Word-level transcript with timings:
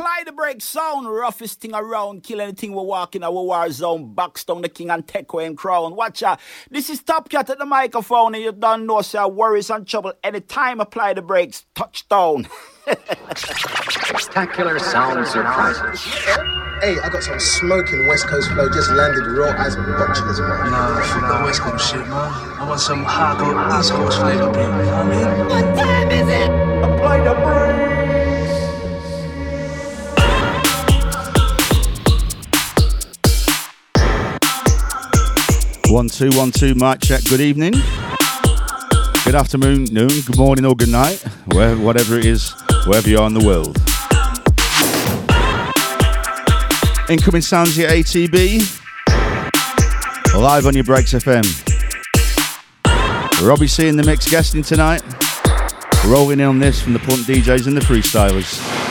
Apply 0.00 0.22
the 0.24 0.32
brakes 0.32 0.64
sound, 0.64 1.06
roughest 1.06 1.60
thing 1.60 1.74
around, 1.74 2.22
kill 2.22 2.40
anything 2.40 2.72
we 2.72 2.82
walk 2.82 3.14
in 3.14 3.22
our 3.22 3.30
war 3.30 3.70
zone, 3.70 4.14
box 4.14 4.44
down 4.44 4.62
the 4.62 4.68
king 4.70 4.88
and 4.88 5.06
take 5.06 5.30
away 5.30 5.44
him 5.44 5.54
crown. 5.54 5.94
Watch 5.94 6.22
out, 6.22 6.40
this 6.70 6.88
is 6.88 7.02
Top 7.02 7.28
Cat 7.28 7.50
at 7.50 7.58
the 7.58 7.66
microphone, 7.66 8.34
and 8.34 8.42
you 8.42 8.50
don't 8.50 8.86
know, 8.86 9.02
say 9.02 9.22
worries 9.26 9.68
and 9.68 9.86
trouble 9.86 10.14
anytime. 10.24 10.80
Apply 10.80 11.12
the 11.12 11.20
brakes, 11.20 11.66
touchdown. 11.74 12.48
Spectacular 13.36 14.78
sound 14.78 15.26
surprises. 15.26 16.00
Hey, 16.80 16.98
I 16.98 17.10
got 17.12 17.22
some 17.22 17.38
smoking 17.38 18.06
West 18.06 18.26
Coast 18.26 18.50
flow, 18.52 18.70
just 18.70 18.90
landed 18.92 19.26
raw 19.26 19.52
as 19.58 19.76
botulars, 19.76 20.40
man. 20.40 20.70
Nah, 20.70 21.02
fuck 21.02 21.20
that 21.28 21.44
West 21.44 21.60
Coast 21.60 21.90
shit, 21.90 22.00
man. 22.00 22.10
I 22.10 22.66
want 22.66 22.80
some 22.80 23.04
hardcore 23.04 23.78
East 23.78 23.92
Coast 23.92 24.18
flavor, 24.18 24.50
bro. 24.50 24.62
You 24.62 24.66
know 24.66 24.76
what 24.78 24.94
I 24.94 25.04
mean? 25.04 25.46
What 25.46 25.76
time 25.76 26.10
is 26.10 26.26
it? 26.26 26.50
Apply 26.90 27.20
the 27.22 27.34
brakes. 27.34 27.89
One 35.90 36.08
two 36.08 36.30
one 36.34 36.52
two 36.52 36.76
mic 36.76 37.00
check. 37.00 37.24
Good 37.24 37.40
evening, 37.40 37.72
good 39.24 39.34
afternoon, 39.34 39.86
noon, 39.86 40.08
good 40.08 40.38
morning, 40.38 40.64
or 40.64 40.76
good 40.76 40.88
night, 40.88 41.20
wherever, 41.46 41.82
whatever 41.82 42.16
it 42.16 42.24
is, 42.26 42.54
wherever 42.86 43.08
you 43.08 43.18
are 43.18 43.26
in 43.26 43.34
the 43.34 43.44
world. 43.44 43.76
Incoming 47.10 47.42
sounds 47.42 47.74
here, 47.74 47.88
ATB, 47.90 48.60
live 50.36 50.66
on 50.66 50.74
your 50.74 50.84
Breaks 50.84 51.12
FM. 51.12 51.44
Robbie 53.44 53.66
C 53.66 53.88
in 53.88 53.96
the 53.96 54.04
mix, 54.04 54.30
guesting 54.30 54.62
tonight. 54.62 55.02
Rolling 56.06 56.38
in 56.38 56.46
on 56.46 56.60
this 56.60 56.80
from 56.80 56.92
the 56.92 57.00
Plump 57.00 57.26
DJs 57.26 57.66
and 57.66 57.76
the 57.76 57.80
Freestylers. 57.80 58.89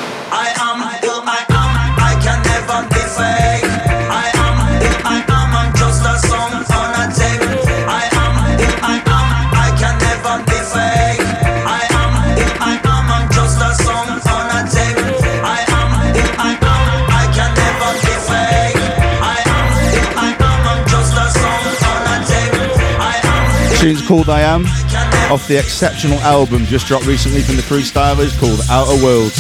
Tune's 23.80 24.06
called 24.06 24.28
I 24.28 24.42
Am, 24.42 24.66
off 25.32 25.48
the 25.48 25.58
exceptional 25.58 26.20
album 26.20 26.66
just 26.66 26.86
dropped 26.86 27.06
recently 27.06 27.42
from 27.42 27.56
the 27.56 27.62
Freestylers 27.62 28.38
called 28.38 28.60
Outer 28.70 29.02
Worlds. 29.02 29.40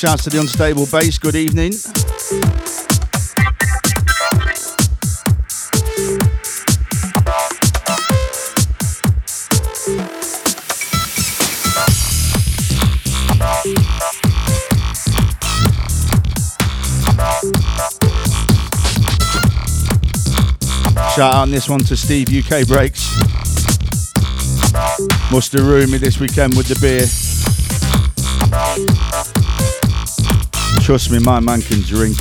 Shouts 0.00 0.24
to 0.24 0.30
the 0.30 0.40
unstable 0.40 0.86
bass. 0.86 1.18
Good 1.18 1.36
evening. 1.36 1.72
Shout 21.14 21.34
out 21.34 21.42
on 21.42 21.50
this 21.50 21.68
one 21.68 21.80
to 21.80 21.94
Steve 21.94 22.32
UK 22.32 22.66
Breaks. 22.66 23.20
Must 25.30 25.52
have 25.52 25.66
ruined 25.66 25.92
me 25.92 25.98
this 25.98 26.18
weekend 26.18 26.56
with 26.56 26.68
the 26.68 26.78
beer. 26.80 27.19
Trust 30.90 31.12
me, 31.12 31.20
my 31.20 31.38
man 31.38 31.62
can 31.62 31.82
drink. 31.82 32.16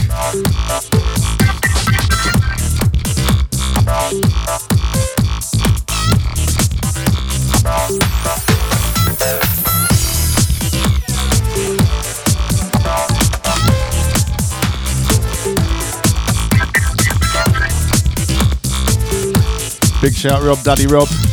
Big 19.99 20.13
shout, 20.13 20.43
Rob, 20.43 20.61
Daddy 20.61 20.85
Rob. 20.85 21.28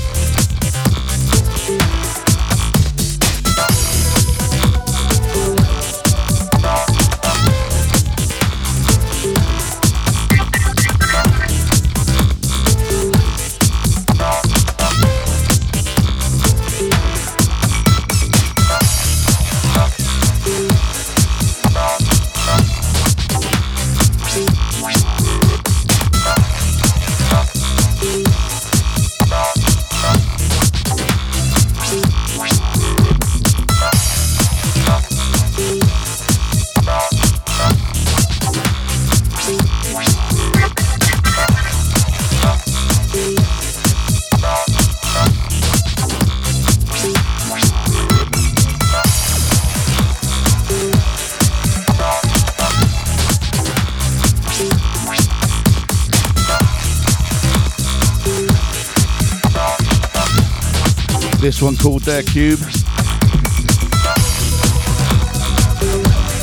One 61.77 61.83
called 61.83 62.03
Their 62.03 62.23
Cube. 62.23 62.61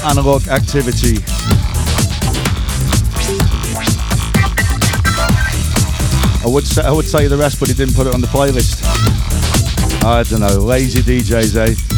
Analog 0.06 0.47
Activity. 0.47 1.18
I 6.41 6.47
would 6.47 6.65
say 6.65 6.81
I 6.83 6.91
would 6.91 7.06
say 7.06 7.27
the 7.27 7.38
rest, 7.38 7.59
but 7.59 7.69
he 7.69 7.74
didn't 7.74 7.95
put 7.95 8.07
it 8.07 8.13
on 8.13 8.21
the 8.21 8.27
playlist. 8.27 8.83
I 10.03 10.24
don't 10.24 10.41
know, 10.41 10.59
lazy 10.59 11.01
DJs, 11.01 11.56
eh? 11.56 11.93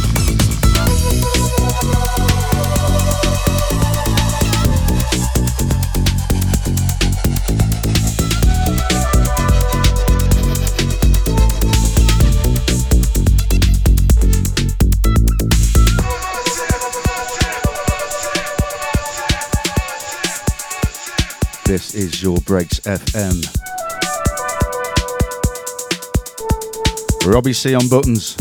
This 21.76 21.94
is 21.94 22.24
your 22.24 22.38
Breaks 22.46 22.80
FM. 22.80 23.44
Robbie 27.28 27.52
C 27.52 27.76
on 27.76 27.90
buttons. 27.90 28.38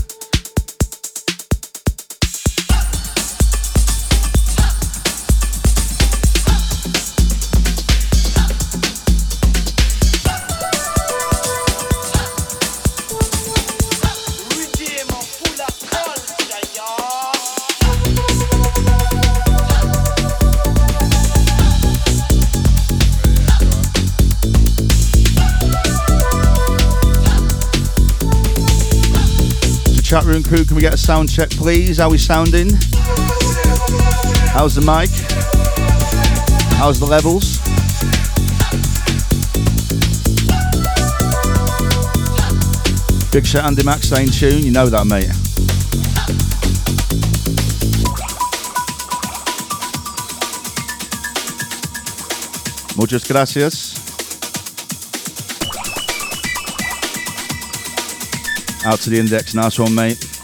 So 30.45 30.51
chat 30.51 30.59
room 30.59 30.59
crew, 30.59 30.65
can 30.65 30.77
we 30.77 30.83
get 30.83 30.95
a 30.95 30.99
sound 30.99 31.31
check, 31.31 31.51
please? 31.51 31.99
How 31.99 32.11
we 32.11 32.19
sounding? 32.19 32.71
How's 34.53 34.75
the 34.75 34.81
mic? 34.81 35.11
How's 36.79 36.99
the 36.99 37.07
levels? 37.07 37.59
Big 43.33 43.47
shout 43.47 43.65
Andy 43.65 43.83
Max 43.83 44.09
saying 44.09 44.29
tune, 44.29 44.63
you 44.65 44.71
know 44.71 44.87
that, 44.87 45.07
mate. 45.07 45.31
Muchas 52.97 53.25
gracias. 53.27 54.04
Out 58.85 59.01
to 59.01 59.11
the 59.11 59.19
index, 59.19 59.55
nice 59.55 59.79
one, 59.79 59.95
mate. 59.95 60.44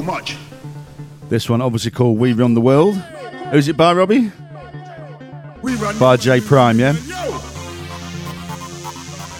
Too 0.00 0.06
much. 0.06 0.36
This 1.28 1.48
one 1.48 1.60
obviously 1.60 1.90
called 1.90 2.18
We 2.18 2.32
Run 2.32 2.54
the 2.54 2.60
World. 2.60 2.96
Who's 3.52 3.68
it 3.68 3.76
by, 3.76 3.92
Robbie? 3.92 4.32
We 5.62 5.74
run 5.76 5.98
By 5.98 6.16
J 6.16 6.40
Prime, 6.40 6.78
yeah? 6.78 6.92
Yo. 6.92 7.30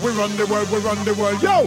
We 0.04 0.10
run 0.12 0.36
the 0.36 0.46
world, 0.46 0.70
we 0.70 0.78
run 0.78 1.04
the 1.04 1.14
world, 1.14 1.42
yo. 1.42 1.62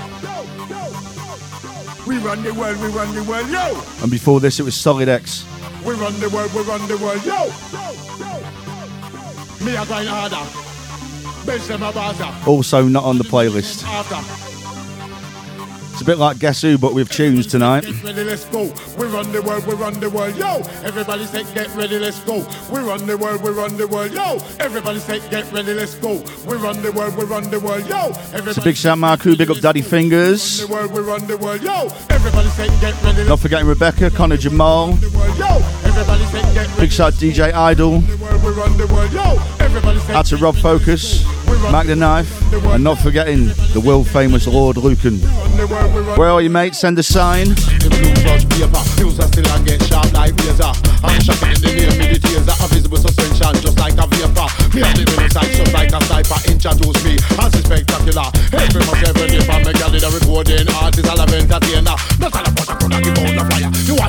We 2.06 2.18
run 2.20 2.44
the 2.44 2.54
world, 2.54 2.80
we 2.82 2.88
run 2.90 3.16
the 3.16 3.24
world, 3.24 3.50
yo. 3.50 3.82
And 4.02 4.12
before 4.12 4.40
this, 4.40 4.60
it 4.60 4.64
was 4.64 4.76
Solid 4.76 5.10
X. 5.10 5.46
We 5.86 5.94
run 5.96 6.20
the 6.20 6.30
world, 6.30 6.54
we 6.54 6.62
run 6.62 6.88
the 6.88 6.98
world, 6.98 7.26
yo. 7.26 7.50
Me 9.66 9.76
a 9.76 9.86
grind 9.86 10.08
harder. 10.08 10.46
Bench 11.46 11.68
them 11.68 11.84
a. 11.84 12.48
Also 12.48 12.88
not 12.88 13.04
on 13.04 13.18
the 13.18 13.24
playlist. 13.24 14.53
A 16.04 16.06
bit 16.06 16.18
like 16.18 16.38
Guess 16.38 16.64
Who, 16.64 16.78
but 16.78 16.94
with 16.94 17.10
tunes 17.10 17.48
tonight. 17.48 17.86
Get 17.86 18.04
ready, 18.04 18.26
let's 18.26 18.44
go. 18.48 18.64
We 18.98 19.06
run 19.06 19.32
the 19.32 19.42
world, 19.42 19.66
we 19.66 19.74
run 19.74 19.98
the 20.02 20.10
world, 20.10 20.36
yo. 20.36 20.58
Everybody 20.84 21.24
say, 21.24 21.46
get 21.54 21.74
ready, 21.78 21.98
let's 21.98 22.20
go. 22.24 22.46
We 22.70 22.82
run 22.82 23.08
the 23.08 23.18
world, 23.18 23.42
we 23.42 23.52
run 23.52 23.78
the 23.78 23.88
world, 23.88 24.12
yo. 24.12 24.38
Everybody 24.60 25.00
say, 25.00 25.22
get 25.30 25.50
ready, 25.54 25.74
let's 25.74 25.96
go. 25.96 26.22
We 26.46 26.58
run 26.58 26.82
the 26.82 26.92
world, 26.92 27.16
we 27.16 27.24
run 27.24 27.50
the 27.50 27.58
world, 27.58 27.88
yo. 27.88 28.08
Everybody 28.34 28.50
It's 28.50 28.58
a 28.58 28.62
big 28.62 28.76
shout, 28.76 28.98
Marku. 28.98 29.38
Big 29.38 29.50
up 29.50 29.60
Daddy 29.60 29.82
Fingers. 29.82 30.60
the 30.60 30.68
world, 30.68 30.92
we 30.92 31.00
run 31.00 31.26
the 31.26 31.38
world, 31.38 31.62
yo. 31.64 31.88
Everybody 32.10 32.50
say, 32.50 32.68
get 32.82 33.02
ready, 33.02 33.20
let's 33.20 33.30
Not 33.30 33.40
forgetting 33.40 33.68
Rebecca, 33.68 34.12
Connor 34.12 34.36
Jamal. 34.36 34.88
world, 34.88 35.38
yo. 35.38 35.56
Everybody 35.88 36.26
say, 36.26 36.42
get 36.54 36.68
ready, 36.68 36.82
Big 36.82 36.92
shout 36.92 37.14
DJ 37.14 37.54
Idol. 37.54 38.00
the 38.02 38.18
world, 38.18 38.44
we 38.44 38.52
run 38.52 38.76
the 38.76 38.88
world, 38.88 39.14
yo. 39.14 39.63
Out 39.76 40.28
to 40.28 40.38
Rob 40.38 40.56
Focus, 40.56 41.26
Mac 41.72 41.88
the 41.88 41.96
Knife, 41.96 42.54
and 42.54 42.84
not 42.84 43.00
forgetting 43.00 43.48
the 43.74 43.82
world 43.84 44.08
famous 44.08 44.46
Lord 44.46 44.78
Lucan. 44.78 45.20
run 45.22 45.58
the 45.58 45.68
world, 45.68 45.96
we 45.96 46.02
run 46.02 46.20
Where 46.20 46.30
are 46.30 46.42
you, 46.42 46.52
mate? 46.52 46.76
Send 46.76 47.00
a 47.00 47.04
sign. 47.04 47.56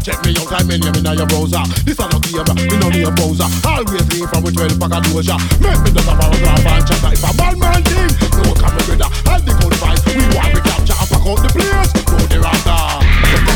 Get 0.00 0.14
sharp 0.14 0.24
like 0.24 0.34
razor. 0.34 0.54
I'm 0.54 0.70
in 0.70 0.80
me. 0.80 0.90
Me 0.90 0.90
me 0.90 1.00
me, 1.00 1.00
girl, 1.00 1.00
in 1.00 1.06
out. 1.06 1.14
You 1.14 1.14
check 1.14 1.14
me 1.14 1.14
out, 1.14 1.14
your 1.14 1.28
browser. 1.30 1.64
This 1.84 1.98
a 1.98 2.06
no 2.08 2.18
game, 2.18 2.56
me 2.56 2.76
no 2.78 2.88
need 2.90 3.10
browser. 3.14 3.48
Always 3.62 4.04
lean 4.10 4.26
from 4.26 4.44
a 4.44 4.50
12 4.50 4.80
pack 4.80 4.94
of 4.94 5.02
doja. 5.06 5.36
Make 5.60 5.80
me 5.84 5.90
just 5.94 6.08
a 6.08 6.14
paragraph 6.14 6.66
and 6.66 6.84
chat 6.86 7.02
like 7.04 7.22
a 7.22 7.30
bad 7.36 7.54
man 7.58 7.80
thing. 7.84 8.10
No 8.34 8.54
come 8.54 8.74
together, 8.74 9.08
and 9.30 9.42
the 9.44 9.52
code 9.60 9.76
fight. 9.78 10.00
We 10.10 10.24
want 10.34 10.50
to 10.54 10.60
capture 10.64 10.96
and 10.98 11.08
pack 11.10 11.24
out 11.24 11.40
the 11.42 11.50
place. 11.54 11.90
No 12.10 12.18
the 12.26 12.38
radar. 12.42 12.98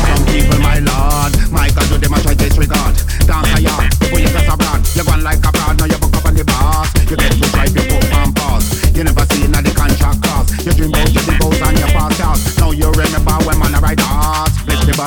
Some 0.07 0.23
people, 0.29 0.59
my 0.63 0.79
lord, 0.79 1.31
Michael, 1.51 1.85
do 1.89 1.97
them 1.97 2.13
a 2.13 2.19
try 2.23 2.33
disregard. 2.33 2.95
Dance 3.27 3.59
yard, 3.59 3.89
before 3.99 4.19
you 4.19 4.31
get 4.31 4.47
a 4.47 4.55
blood. 4.55 4.81
You 4.95 5.03
gone 5.03 5.23
like 5.23 5.43
a 5.43 5.51
broad, 5.51 5.75
now 5.79 5.85
you 5.85 6.08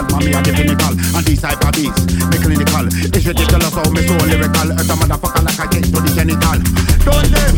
The 0.03 0.11
bad 0.11 0.19
mommy 0.19 0.35
are 0.35 0.43
the 0.43 0.51
clinical. 0.51 0.93
And 1.15 1.25
these 1.27 1.41
type 1.41 1.63
of 1.63 1.73
beats, 1.79 2.03
me 2.27 2.37
clinical. 2.43 2.87
It's 2.91 3.27
ridiculous 3.27 3.75
how 3.75 3.87
me 3.91 4.03
so 4.03 4.19
lyrical. 4.27 4.69
It's 4.75 4.91
a 4.91 4.95
motherfucker 4.99 5.43
like 5.47 5.61
I 5.61 5.67
get 5.71 5.85
to 5.85 5.99
the 6.03 6.11
genital. 6.11 6.59
Don't 7.07 7.31
them, 7.31 7.55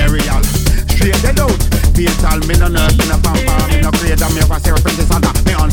aerial. 0.00 0.42
Straight 0.88 1.20
dead 1.20 1.40
out. 1.40 1.72
Fatal, 1.92 2.40
me 2.48 2.56
no 2.56 2.66
nurse, 2.66 2.96
me 2.96 3.04
no 3.06 3.20
pamper, 3.20 3.68
me 3.68 3.80
no 3.84 3.90
creator, 3.92 4.26
me 4.32 4.40
a 4.40 4.58
serpent 4.58 4.98
is 4.98 5.10
under, 5.12 5.28
me 5.44 5.52
unstable, 5.52 5.71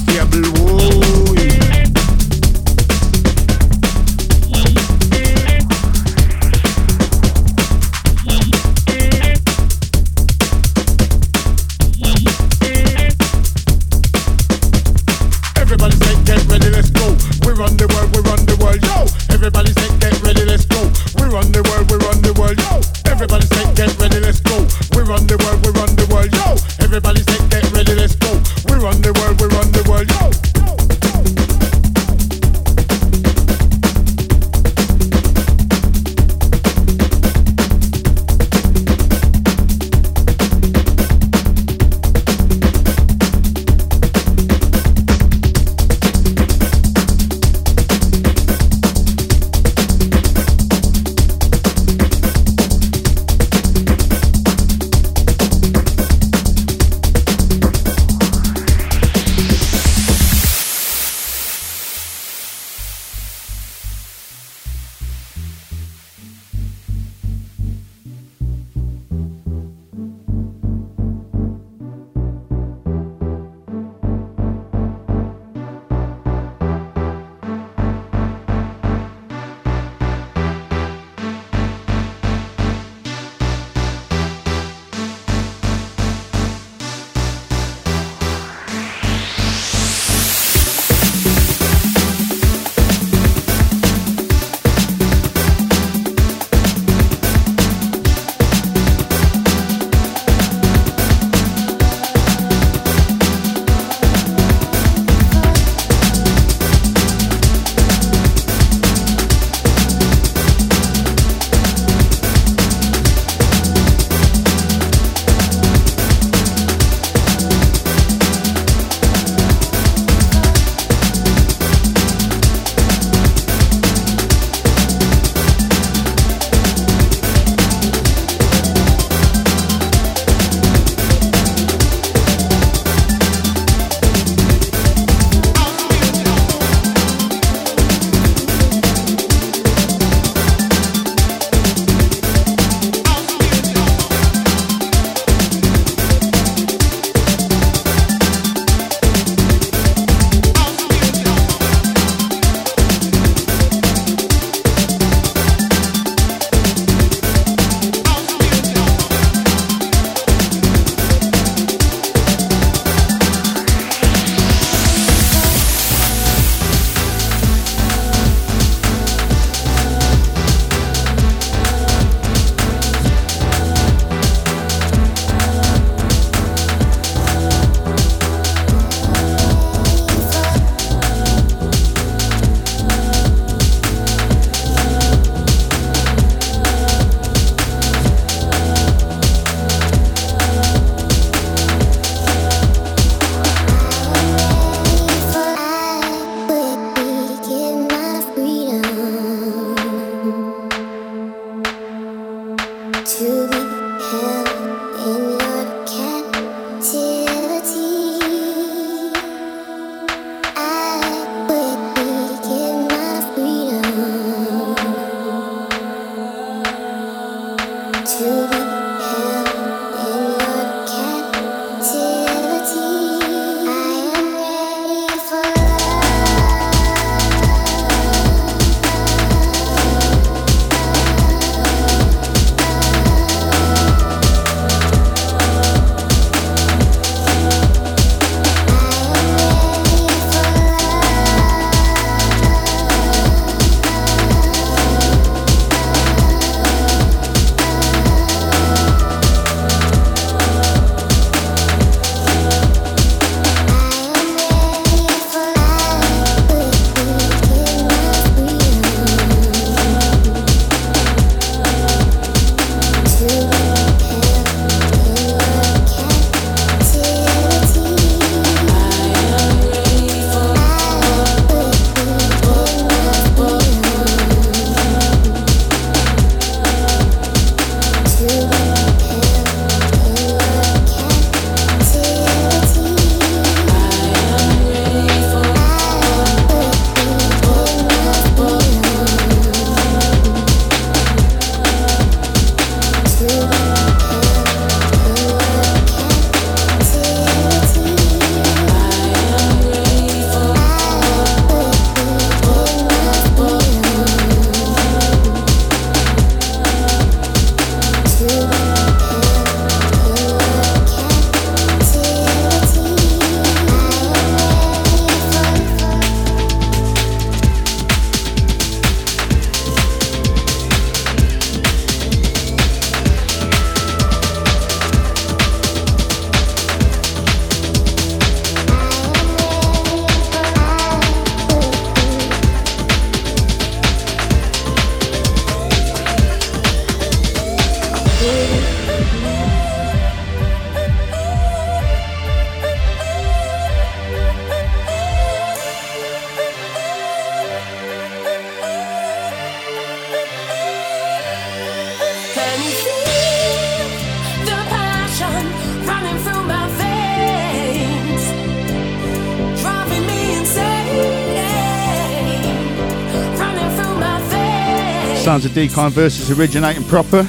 sounds 365.41 365.45
of 365.45 365.53
Decline 365.53 365.91
versus 365.91 366.37
originating 366.37 366.83
proper. 366.83 367.25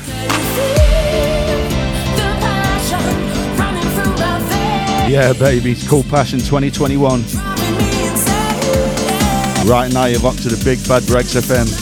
Yeah, 5.08 5.32
baby, 5.38 5.72
it's 5.72 5.88
called 5.88 6.08
Passion 6.08 6.40
2021. 6.40 7.22
Right 9.68 9.92
now, 9.92 10.06
you're 10.06 10.24
up 10.26 10.36
to 10.36 10.48
the 10.48 10.60
big 10.64 10.86
bad 10.88 11.06
Breaks 11.06 11.34
FM. 11.34 11.79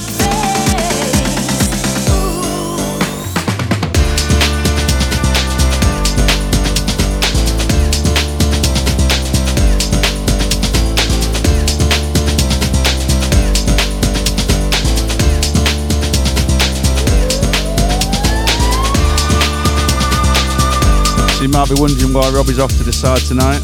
So 21.38 21.44
you 21.44 21.50
might 21.50 21.68
be 21.68 21.76
wondering 21.78 22.12
why 22.12 22.28
Robbie's 22.30 22.58
off 22.58 22.76
to 22.78 22.82
the 22.82 22.92
side 22.92 23.20
tonight. 23.20 23.62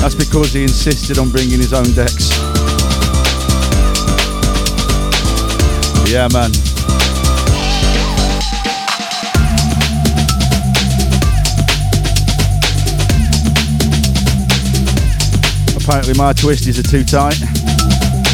That's 0.00 0.14
because 0.14 0.52
he 0.52 0.62
insisted 0.62 1.18
on 1.18 1.28
bringing 1.28 1.58
his 1.58 1.72
own 1.72 1.90
decks. 1.90 2.30
Yeah, 6.06 6.28
man. 6.30 6.54
Apparently 15.74 16.14
my 16.14 16.32
twisties 16.32 16.78
are 16.78 16.86
too 16.86 17.02
tight. 17.02 17.42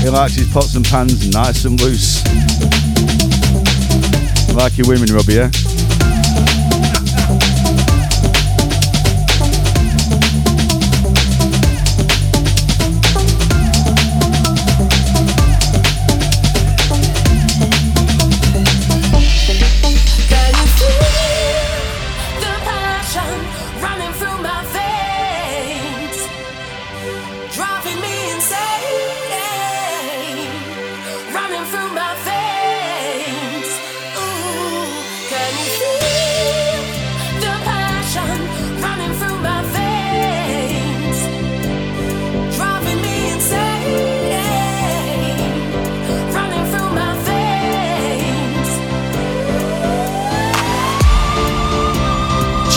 He 0.03 0.11
likes 0.11 0.35
his 0.35 0.53
pots 0.53 0.75
and 0.75 0.85
pans 0.85 1.33
nice 1.33 1.65
and 1.65 1.81
loose. 1.81 2.23
Like 4.55 4.77
your 4.77 4.87
women, 4.87 5.09
Robbie, 5.15 5.33
yeah? 5.33 5.74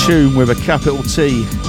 Tune 0.08 0.36
with 0.36 0.50
a 0.50 0.56
capital 0.56 1.04
T. 1.04 1.67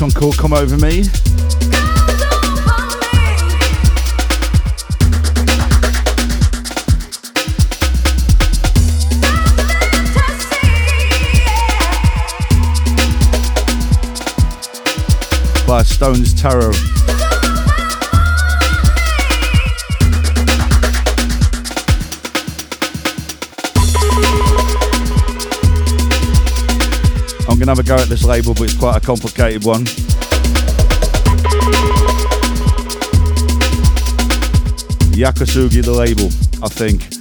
One 0.00 0.10
called 0.12 0.38
Come 0.38 0.54
Over 0.54 0.78
Me. 0.78 1.02
By 15.66 15.82
Stones 15.82 16.32
Tarot. 16.32 16.72
I'm 27.60 27.66
gonna 27.66 27.76
have 27.76 27.84
a 27.84 27.88
go 27.88 27.96
at 28.02 28.08
this 28.08 28.24
label, 28.24 28.54
but 28.54 28.62
it's 28.62 28.74
quite 28.74 28.96
a 28.96 29.00
complicated 29.00 29.64
one. 29.64 29.84
Yakasugi, 35.12 35.84
the 35.84 35.92
label, 35.92 36.28
I 36.64 36.68
think. 36.70 37.19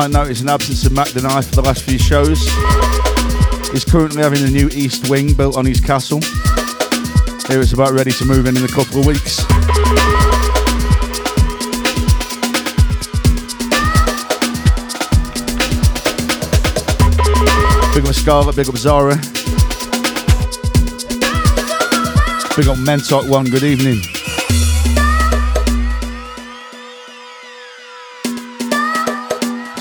Might 0.00 0.10
notice 0.10 0.40
an 0.40 0.48
absence 0.48 0.84
of 0.84 0.90
Mac 0.90 1.06
the 1.10 1.22
Knife 1.22 1.50
for 1.50 1.54
the 1.54 1.62
last 1.62 1.84
few 1.84 2.00
shows. 2.00 2.40
He's 3.70 3.84
currently 3.84 4.22
having 4.22 4.42
a 4.42 4.50
new 4.50 4.68
east 4.72 5.08
wing 5.08 5.34
built 5.34 5.56
on 5.56 5.64
his 5.64 5.80
castle. 5.80 6.20
Here 7.46 7.60
it's 7.60 7.74
about 7.74 7.92
ready 7.92 8.10
to 8.10 8.24
move 8.24 8.46
in 8.46 8.56
in 8.56 8.64
a 8.64 8.66
couple 8.66 8.98
of 8.98 9.06
weeks. 9.06 9.44
Big 17.94 18.04
up 18.04 18.14
Scarlet, 18.16 18.56
big 18.56 18.68
up 18.68 18.76
Zara. 18.76 19.14
Big 22.56 22.66
up 22.66 22.78
Mentok 22.82 23.28
One, 23.28 23.44
good 23.44 23.62
evening. 23.62 24.13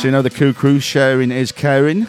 So 0.03 0.07
you 0.09 0.11
know 0.11 0.21
the 0.21 0.53
Crew, 0.53 0.81
sharing 0.81 1.31
is 1.31 1.53
caring. 1.53 2.07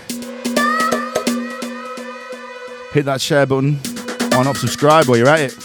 Hit 2.93 3.05
that 3.05 3.21
share 3.21 3.47
button. 3.47 3.75
Why 4.33 4.43
not 4.43 4.57
subscribe 4.57 5.07
while 5.07 5.17
you're 5.17 5.29
at 5.29 5.43
it? 5.43 5.57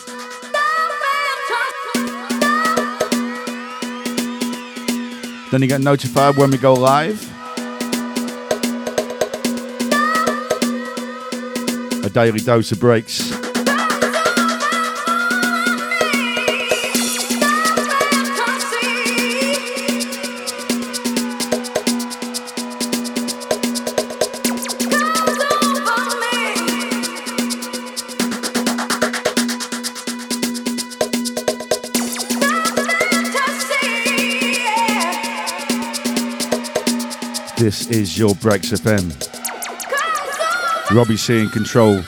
Then 5.49 5.63
you 5.63 5.67
get 5.67 5.81
notified 5.81 6.37
when 6.37 6.51
we 6.51 6.59
go 6.59 6.75
live. 6.75 7.19
A 12.05 12.09
daily 12.11 12.41
dose 12.41 12.71
of 12.71 12.79
breaks. 12.79 13.38
Your 38.19 38.35
Breaks 38.35 38.71
FM. 38.71 39.15
Robbie 40.93 41.15
C 41.15 41.39
in 41.39 41.49
control. 41.49 42.03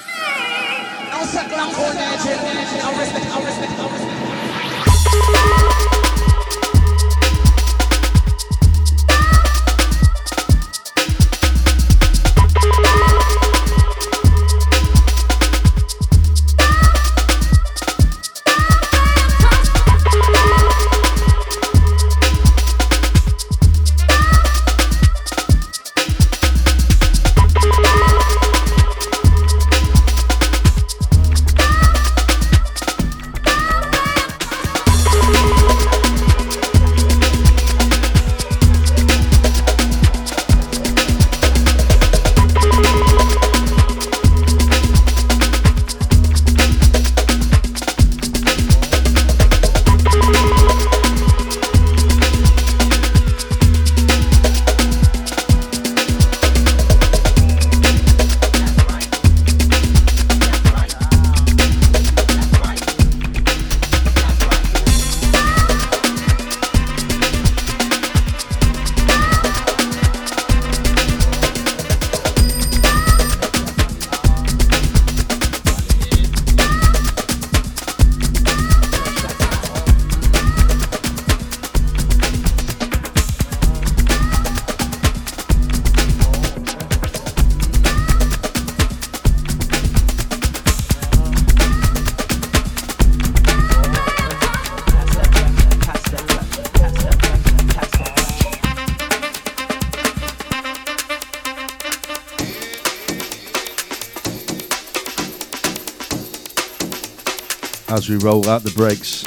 As 108.02 108.10
we 108.10 108.16
roll 108.16 108.50
out 108.50 108.64
the 108.64 108.72
breaks. 108.72 109.22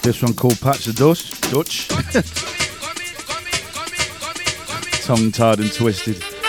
This 0.00 0.22
one 0.22 0.32
called 0.32 0.58
Patch 0.62 0.86
the 0.86 0.94
Dutch. 0.94 1.36
Dutch. 1.50 1.88
Tongue 5.04 5.32
tied 5.32 5.58
and 5.58 5.70
twisted. 5.70 6.39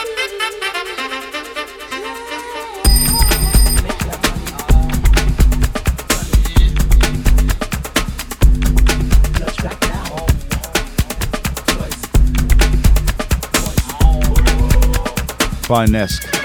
Finesque. 15.71 16.29
This 16.29 16.40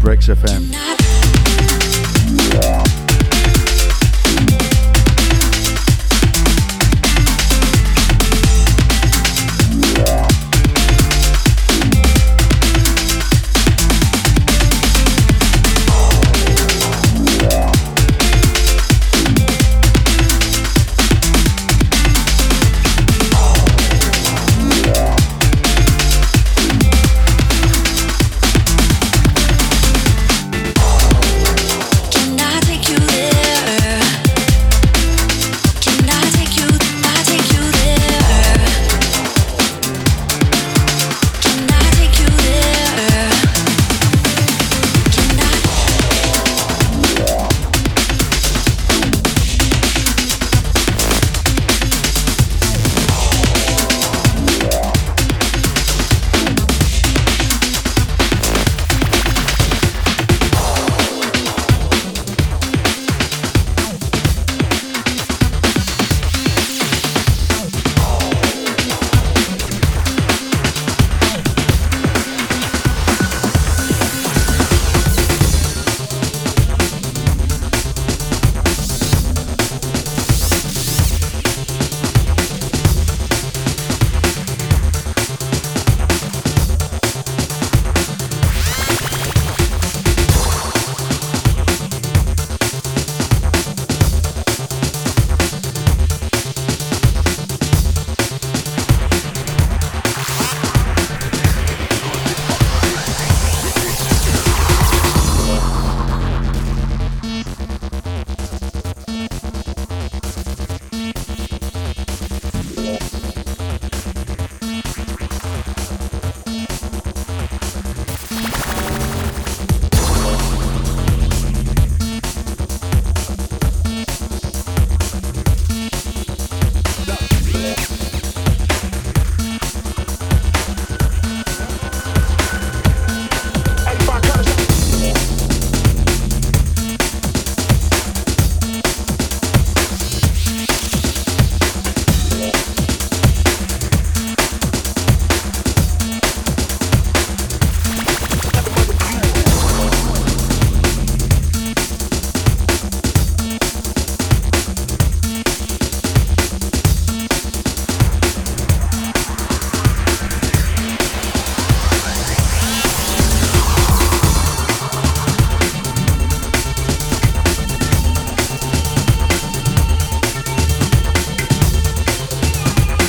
Breaks 0.00 0.28
FM. 0.28 0.69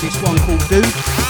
This 0.02 0.20
one 0.24 0.36
called 0.40 0.68
Dude. 0.68 1.21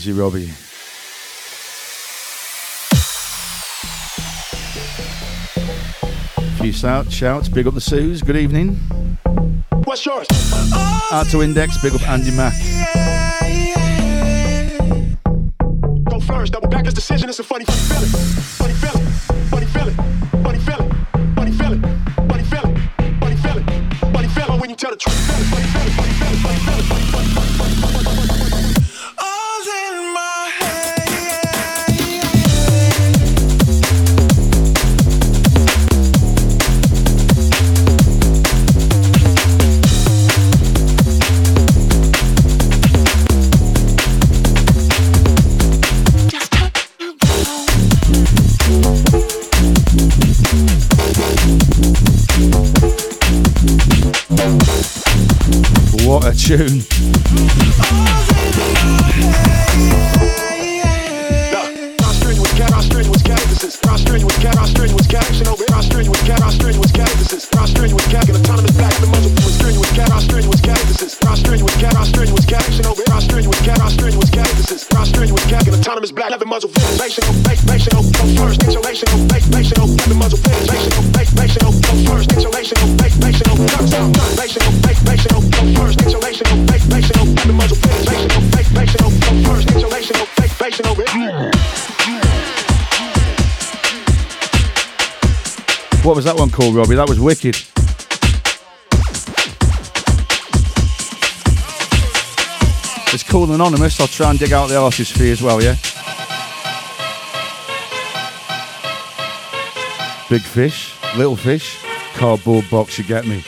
Easy, 0.00 0.12
Robbie. 0.12 0.46
Few 6.56 6.72
shout, 6.72 7.12
shouts, 7.12 7.50
big 7.50 7.66
up 7.66 7.74
the 7.74 7.82
Sues, 7.82 8.22
good 8.22 8.38
evening. 8.38 8.76
What's 9.84 10.06
yours? 10.06 10.26
Out 11.12 11.26
to 11.32 11.42
Index, 11.42 11.82
big 11.82 11.92
up 11.92 12.08
Andy 12.08 12.34
Mack. 12.34 12.54
Tune. 56.50 56.89
What 96.10 96.16
was 96.16 96.24
that 96.24 96.36
one 96.36 96.50
called, 96.50 96.74
Robbie? 96.74 96.96
That 96.96 97.08
was 97.08 97.20
wicked. 97.20 97.54
It's 103.14 103.22
called 103.22 103.50
Anonymous. 103.50 104.00
I'll 104.00 104.08
try 104.08 104.30
and 104.30 104.36
dig 104.36 104.52
out 104.52 104.68
the 104.70 104.76
artist 104.76 105.16
for 105.16 105.22
you 105.22 105.30
as 105.30 105.40
well, 105.40 105.62
yeah? 105.62 105.76
Big 110.28 110.42
fish, 110.42 110.96
little 111.16 111.36
fish, 111.36 111.78
cardboard 112.14 112.68
box, 112.68 112.98
you 112.98 113.04
get 113.04 113.24
me. 113.24 113.44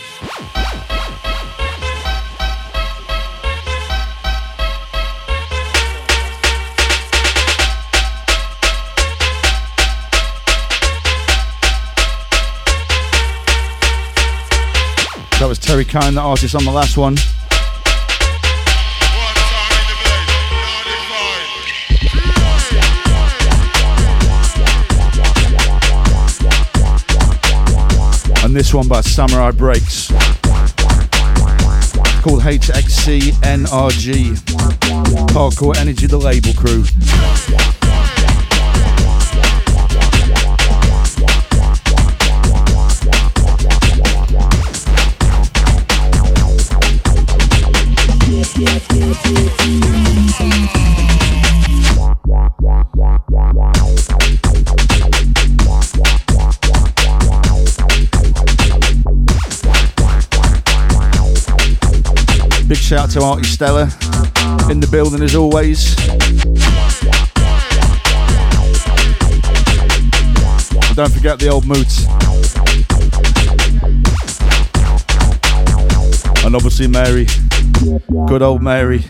Was 15.84 16.14
the 16.14 16.20
artist 16.20 16.54
on 16.54 16.64
the 16.64 16.70
last 16.70 16.96
one. 16.96 17.16
And 28.44 28.54
this 28.54 28.72
one 28.72 28.86
by 28.86 29.00
Samurai 29.00 29.50
Breaks. 29.50 30.06
Called 32.22 32.42
HXC 32.42 33.32
NRG. 33.42 34.36
Hardcore 35.32 35.76
Energy, 35.76 36.06
the 36.06 36.16
label 36.16 36.52
crew. 36.54 36.84
Shout 62.92 63.08
to 63.12 63.22
Artie 63.22 63.44
Stella 63.44 63.84
in 64.70 64.78
the 64.78 64.86
building 64.90 65.22
as 65.22 65.34
always. 65.34 65.96
Don't 70.94 71.10
forget 71.10 71.38
the 71.38 71.48
old 71.48 71.66
moots. 71.66 72.04
And 76.44 76.54
obviously 76.54 76.86
Mary. 76.86 77.26
Good 78.28 78.42
old 78.42 78.62
Mary. 78.62 79.06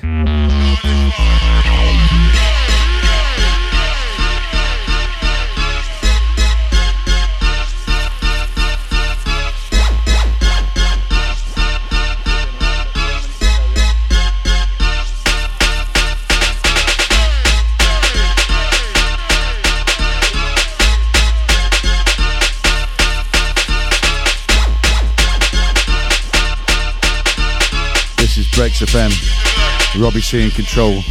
FM. 28.83 30.01
Robbie 30.01 30.21
C 30.21 30.43
in 30.43 30.51
control. 30.51 31.03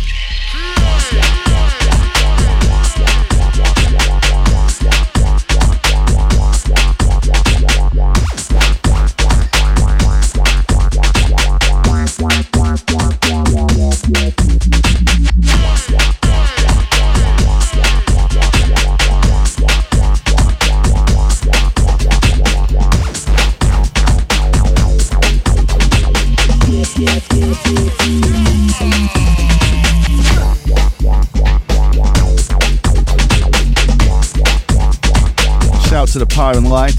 To 36.12 36.20
the 36.20 36.26
Power 36.26 36.57
and 36.57 36.70
Light. 36.70 36.97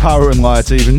Power 0.00 0.30
and 0.30 0.42
light, 0.42 0.72
even. 0.72 0.94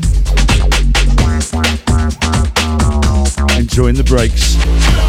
Enjoying 3.58 3.96
the 3.96 4.04
breaks. 4.06 5.01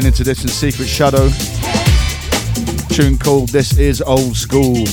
Rolling 0.00 0.12
into 0.12 0.24
this 0.24 0.42
in 0.44 0.48
Secret 0.48 0.88
Shadow. 0.88 1.28
Tune 2.88 3.18
called 3.18 3.50
This 3.50 3.76
Is 3.76 4.00
Old 4.00 4.34
School. 4.34 4.86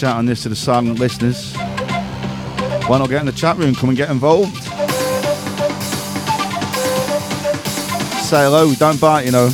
Send 0.00 0.12
shout 0.12 0.18
on 0.18 0.24
this 0.24 0.44
to 0.44 0.48
the 0.48 0.56
silent 0.56 0.98
listeners. 0.98 1.54
Why 2.86 2.96
not 2.98 3.10
get 3.10 3.20
in 3.20 3.26
the 3.26 3.32
chat 3.32 3.58
room? 3.58 3.74
Come 3.74 3.90
and 3.90 3.98
get 3.98 4.08
involved. 4.08 4.56
Say 8.24 8.42
hello, 8.44 8.72
don't 8.76 8.98
bite, 8.98 9.26
you 9.26 9.32
know. 9.32 9.50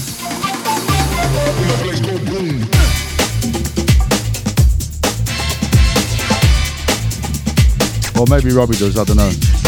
Or 8.16 8.26
maybe 8.28 8.54
Robbie 8.54 8.76
does, 8.76 8.96
I 8.96 9.02
don't 9.02 9.16
know. 9.16 9.65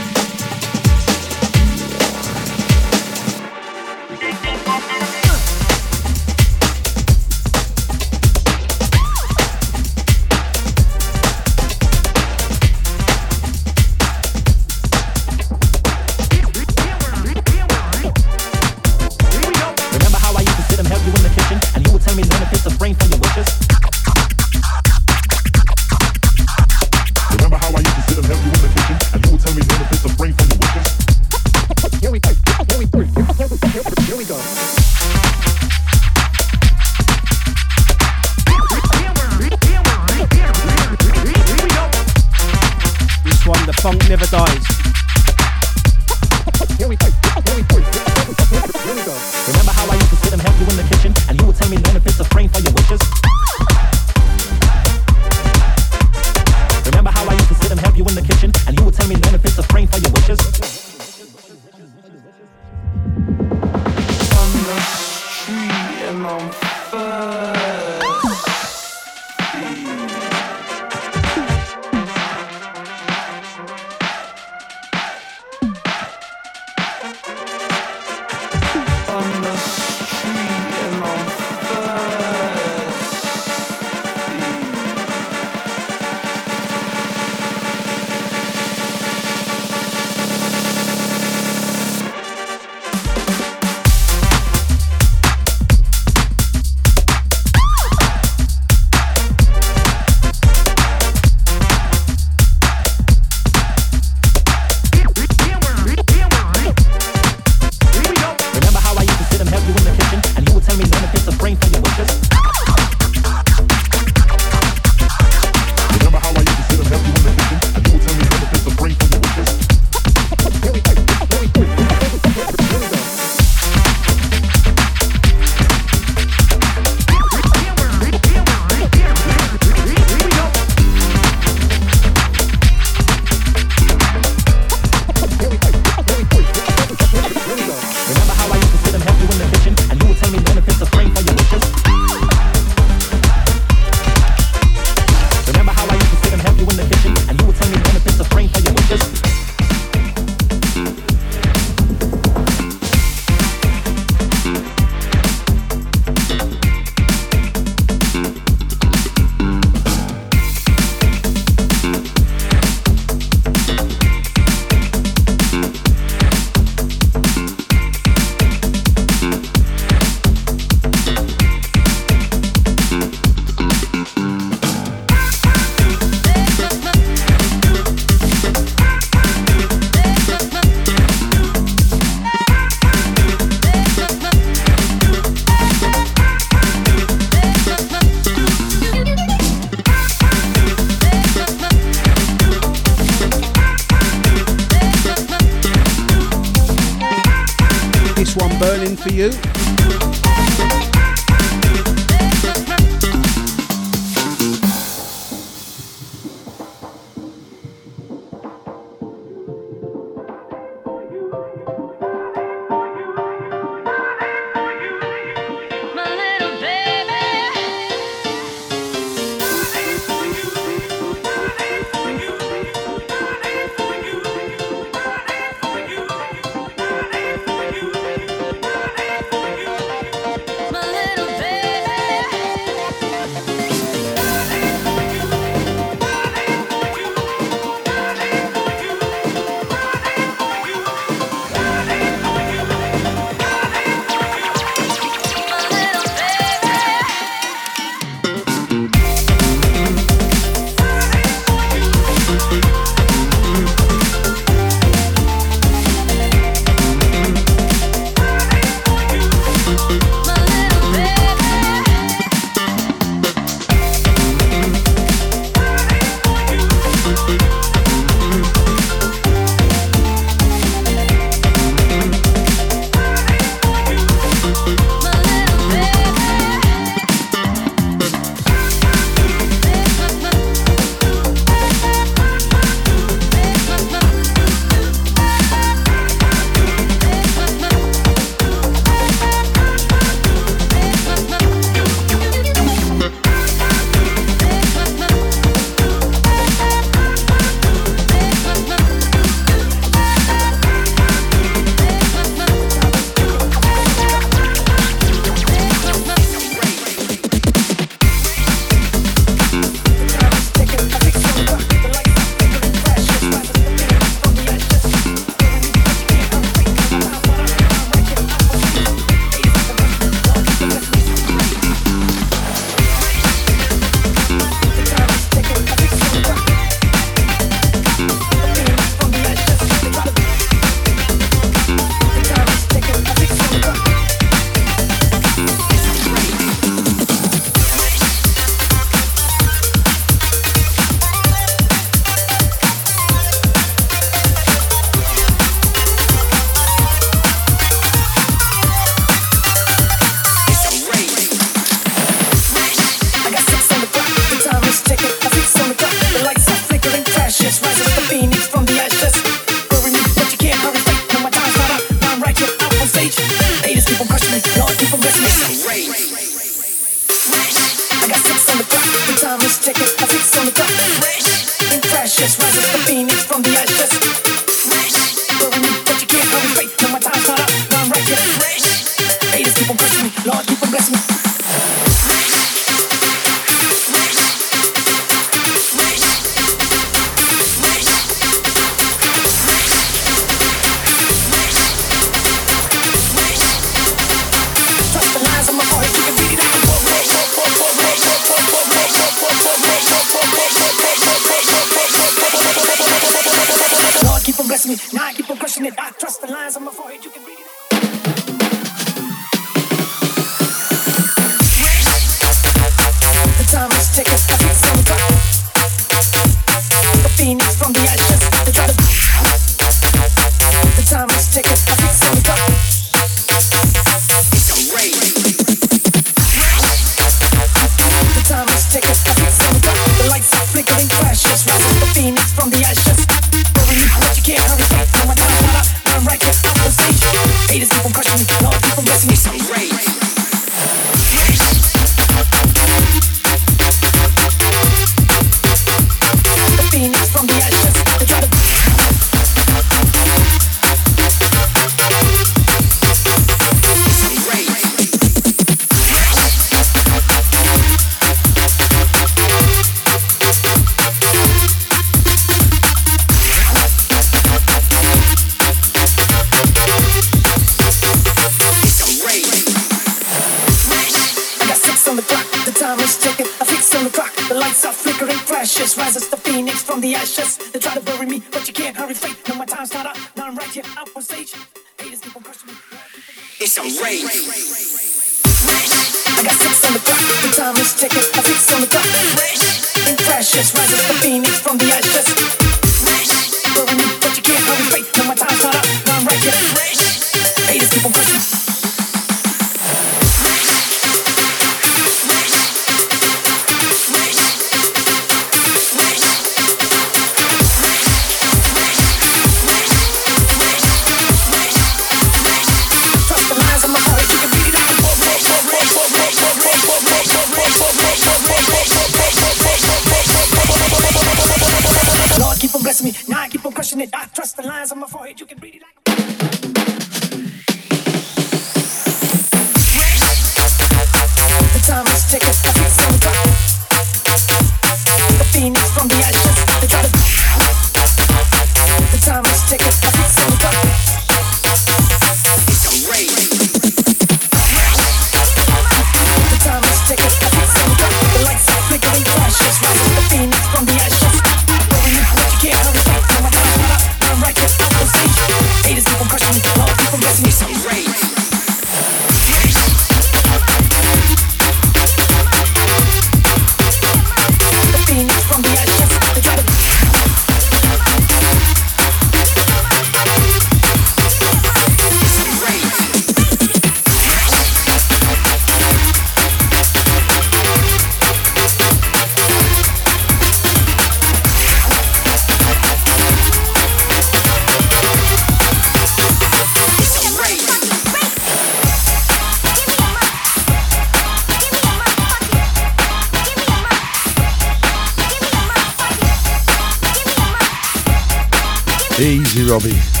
Robbie. 599.51 600.00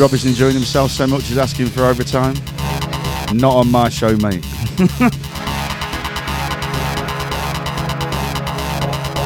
Robbie's 0.00 0.24
enjoying 0.24 0.54
himself 0.54 0.90
so 0.90 1.06
much 1.06 1.24
he's 1.24 1.36
asking 1.36 1.66
for 1.66 1.84
overtime. 1.84 2.34
Not 3.34 3.54
on 3.54 3.70
my 3.70 3.90
show, 3.90 4.16
mate. 4.16 4.42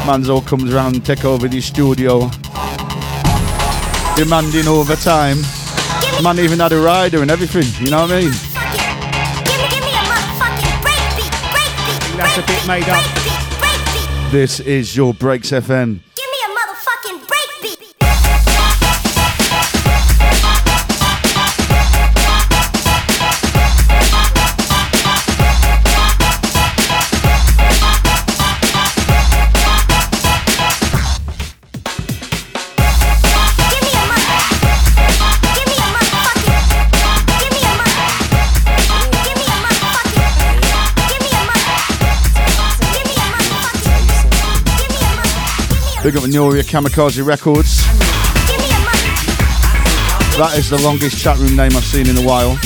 Manzo 0.05 0.45
comes 0.45 0.75
around 0.75 0.97
and 0.97 1.07
take 1.07 1.25
over 1.25 1.47
the 1.47 1.61
studio, 1.61 2.29
demanding 4.17 4.67
overtime. 4.67 5.37
Man 6.23 6.41
even 6.41 6.59
had 6.59 6.73
a 6.73 6.81
rider 6.81 7.23
and 7.23 7.31
everything, 7.31 7.65
you 7.85 7.91
know 7.93 8.03
what 8.03 8.11
I 8.11 8.23
mean? 8.23 8.33
That's 12.19 12.39
a 12.39 12.43
bit 12.43 12.67
made 12.67 12.89
up. 12.89 14.33
This 14.33 14.59
is 14.59 14.97
your 14.97 15.15
Breaks 15.15 15.53
FM. 15.53 16.04
Big 46.05 46.19
up 46.19 46.29
Noria 46.29 46.63
Kamikaze 46.63 47.25
Records. 47.25 47.79
That 50.37 50.55
is 50.59 50.69
the 50.69 50.79
longest 50.83 51.17
chat 51.17 51.39
room 51.39 51.57
name 51.57 51.75
I've 51.75 51.83
seen 51.83 52.07
in 52.07 52.19
a 52.19 52.21
while. 52.21 52.59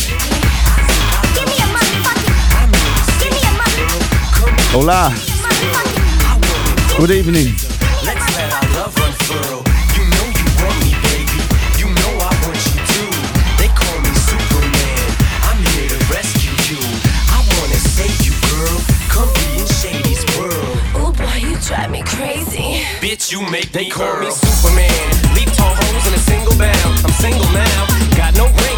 Hola. 4.73 5.15
Good 6.99 7.13
evening. 7.13 7.68
you 23.39 23.51
make 23.51 23.71
they 23.73 23.85
me 23.85 23.91
call 23.91 24.15
curl. 24.15 24.25
me 24.25 24.31
Superman. 24.31 25.35
Leap 25.35 25.49
tall 25.53 25.75
hoes 25.75 26.07
in 26.07 26.15
a 26.15 26.19
single 26.19 26.57
bound. 26.59 26.99
I'm 27.05 27.13
single 27.13 27.49
now, 27.53 27.87
got 28.17 28.37
no 28.37 28.47
ring 28.47 28.78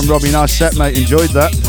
from 0.00 0.10
Robbie. 0.10 0.32
Nice 0.32 0.58
set, 0.58 0.76
mate. 0.76 0.98
Enjoyed 0.98 1.30
that. 1.30 1.63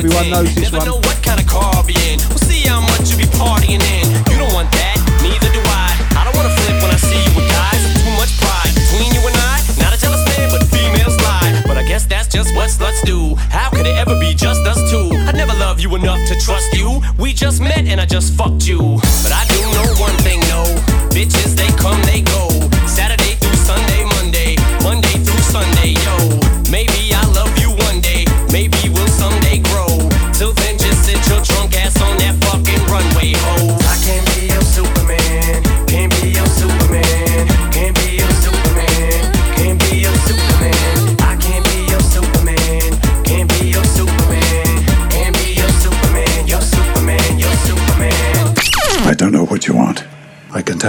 Everyone 0.00 0.30
knows 0.30 0.54
this 0.54 0.72
Never 0.72 0.78
one. 0.80 0.86
Know 0.88 1.00
what 1.04 1.20
kind 1.20 1.36
of 1.36 1.44
car 1.46 1.76
I'll 1.76 1.84
be 1.84 1.92
in. 2.08 2.16
We'll 2.32 2.40
see 2.40 2.64
how 2.64 2.80
much 2.80 3.12
you 3.12 3.20
be 3.20 3.28
partying 3.36 3.84
in. 3.84 4.08
You 4.32 4.40
don't 4.40 4.54
want 4.56 4.72
that, 4.72 4.96
neither 5.20 5.52
do 5.52 5.60
I. 5.60 5.92
I 6.16 6.24
don't 6.24 6.32
wanna 6.32 6.48
flip 6.56 6.80
when 6.80 6.88
I 6.88 6.96
see 6.96 7.20
you 7.20 7.32
with 7.36 7.44
guys. 7.52 7.84
Too 8.00 8.08
much 8.16 8.32
pride 8.40 8.72
between 8.72 9.12
you 9.12 9.20
and 9.28 9.36
I. 9.36 9.60
Not 9.76 9.92
a 9.92 10.00
jealous 10.00 10.24
man, 10.24 10.48
but 10.48 10.64
females 10.72 11.20
lie. 11.20 11.52
But 11.68 11.76
I 11.76 11.84
guess 11.84 12.06
that's 12.06 12.32
just 12.32 12.56
what 12.56 12.72
sluts 12.72 13.04
do. 13.04 13.36
How 13.52 13.68
could 13.68 13.84
it 13.84 13.92
ever 14.00 14.18
be 14.18 14.32
just 14.32 14.64
us 14.64 14.80
two? 14.88 15.12
I 15.28 15.32
never 15.32 15.52
loved 15.60 15.82
you 15.82 15.94
enough 15.94 16.24
to 16.28 16.34
trust 16.40 16.72
you. 16.72 17.02
We 17.18 17.34
just 17.34 17.60
met 17.60 17.84
and 17.84 18.00
I 18.00 18.06
just 18.06 18.32
fucked 18.32 18.66
you. 18.66 18.80
But 19.20 19.36
I 19.36 19.44
do 19.52 19.60
know 19.76 19.84
one 20.00 20.16
thing, 20.24 20.40
no. 20.48 20.64
Bitches, 21.12 21.60
they 21.60 21.68
come, 21.76 22.00
they 22.08 22.22
go. 22.22 22.49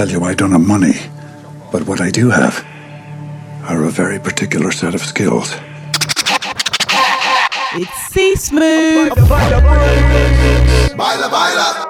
tell 0.01 0.09
you 0.09 0.23
I 0.23 0.33
don't 0.33 0.51
have 0.51 0.65
money, 0.65 0.95
but 1.71 1.85
what 1.85 2.01
I 2.01 2.09
do 2.09 2.31
have 2.31 2.65
are 3.69 3.83
a 3.83 3.91
very 3.91 4.17
particular 4.17 4.71
set 4.71 4.95
of 4.95 5.01
skills. 5.01 5.53
It's 7.75 7.97
C 8.09 8.33
Smoove. 8.33 9.13
Baila, 10.97 11.29
baila. 11.29 11.80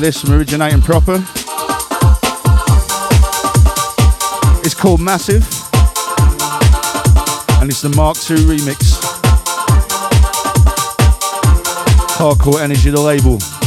this 0.00 0.22
from 0.22 0.32
Originating 0.32 0.80
Proper. 0.80 1.16
It's 4.64 4.74
called 4.74 5.00
Massive, 5.00 5.42
and 7.60 7.70
it's 7.70 7.82
the 7.82 7.92
Mark 7.94 8.16
II 8.30 8.38
remix. 8.46 8.98
Hardcore 12.16 12.62
Energy, 12.62 12.90
the 12.90 13.00
label. 13.00 13.59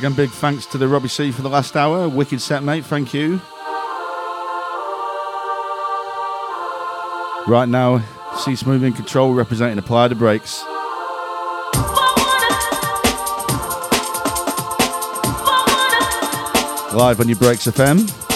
Again, 0.00 0.14
big 0.14 0.30
thanks 0.30 0.64
to 0.64 0.78
the 0.78 0.88
Robbie 0.88 1.08
C 1.08 1.30
for 1.30 1.42
the 1.42 1.50
last 1.50 1.76
hour. 1.76 2.08
Wicked 2.08 2.40
set, 2.40 2.62
mate. 2.62 2.86
Thank 2.86 3.12
you. 3.12 3.38
Right 7.46 7.68
now, 7.68 7.98
C 8.38 8.52
Smoove 8.52 8.82
in 8.82 8.94
control, 8.94 9.34
representing 9.34 9.76
Apply 9.76 10.08
the 10.08 10.14
Brakes. 10.14 10.64
Live 16.94 17.20
on 17.20 17.28
your 17.28 17.36
Breaks 17.36 17.66
FM. 17.66 18.29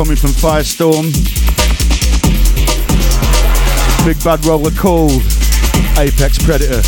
Forthcoming 0.00 0.16
from 0.16 0.30
Firestorm. 0.30 1.12
Big 4.06 4.22
bad 4.24 4.44
roller 4.46 4.70
called 4.70 5.22
Apex 5.98 6.38
Predator. 6.38 6.80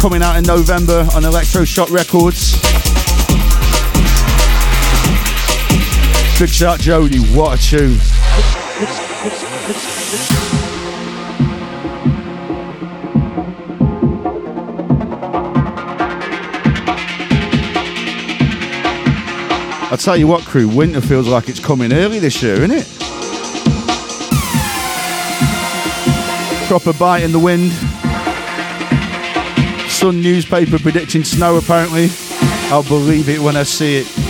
Coming 0.00 0.22
out 0.22 0.36
in 0.36 0.44
November 0.44 1.00
on 1.14 1.22
Electroshock 1.22 1.90
Records. 1.90 2.52
Big 6.38 6.48
shout 6.48 6.80
Jody, 6.80 7.18
what 7.18 7.58
a 7.58 7.62
tune. 7.62 8.63
Tell 20.04 20.16
you 20.18 20.26
what, 20.26 20.44
crew, 20.44 20.68
winter 20.68 21.00
feels 21.00 21.26
like 21.26 21.48
it's 21.48 21.58
coming 21.58 21.90
early 21.90 22.18
this 22.18 22.42
year, 22.42 22.56
isn't 22.56 22.72
it? 22.72 22.86
Proper 26.68 26.92
bite 26.92 27.22
in 27.22 27.32
the 27.32 27.38
wind. 27.38 27.72
Sun 29.90 30.20
newspaper 30.20 30.78
predicting 30.78 31.24
snow 31.24 31.56
apparently. 31.56 32.08
I'll 32.70 32.82
believe 32.82 33.30
it 33.30 33.38
when 33.40 33.56
I 33.56 33.62
see 33.62 33.96
it. 33.96 34.23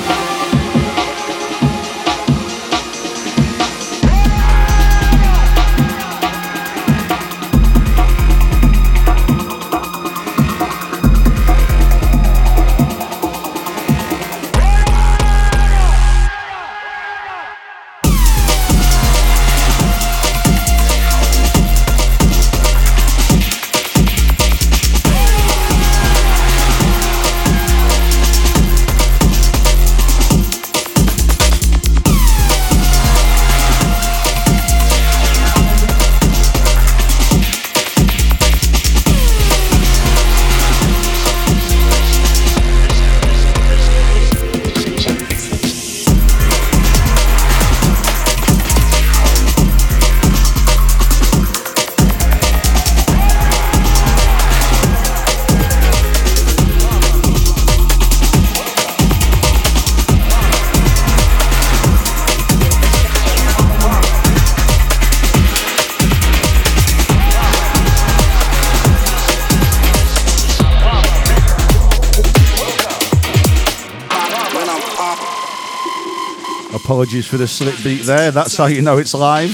Apologies 76.94 77.26
for 77.26 77.38
the 77.38 77.48
slip 77.48 77.74
beat 77.82 78.04
there. 78.04 78.30
That's 78.30 78.56
how 78.56 78.66
you 78.66 78.80
know 78.80 78.98
it's 78.98 79.14
live. 79.14 79.50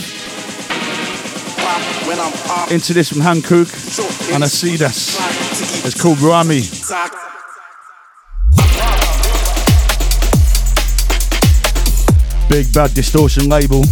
Into 2.70 2.92
this 2.92 3.08
from 3.08 3.22
Hankook 3.22 3.72
and 4.34 4.44
Asidas. 4.44 5.16
It's 5.86 5.98
called 5.98 6.20
Rami. 6.20 6.60
Big 12.50 12.74
bad 12.74 12.92
distortion 12.92 13.48
label. 13.48 13.84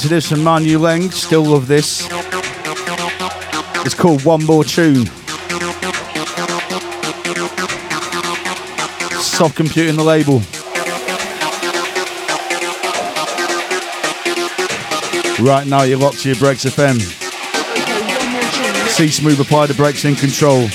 to 0.00 0.08
this 0.08 0.32
and 0.32 0.42
Manu 0.42 0.78
Leng. 0.78 1.12
Still 1.12 1.44
love 1.44 1.66
this. 1.66 2.08
It's 3.84 3.94
called 3.94 4.24
One 4.24 4.44
More 4.44 4.64
Tune. 4.64 5.06
Soft 9.20 9.56
computing 9.56 9.96
the 9.96 10.04
label. 10.04 10.40
Right 15.44 15.66
now, 15.66 15.82
you're 15.82 15.98
locked 15.98 16.20
to 16.20 16.28
your 16.28 16.38
Breaks 16.38 16.64
FM. 16.64 17.00
C 18.90 19.06
Smoove 19.06 19.40
apply 19.40 19.66
the 19.66 19.74
brakes 19.74 20.04
in 20.04 20.14
control. 20.14 20.68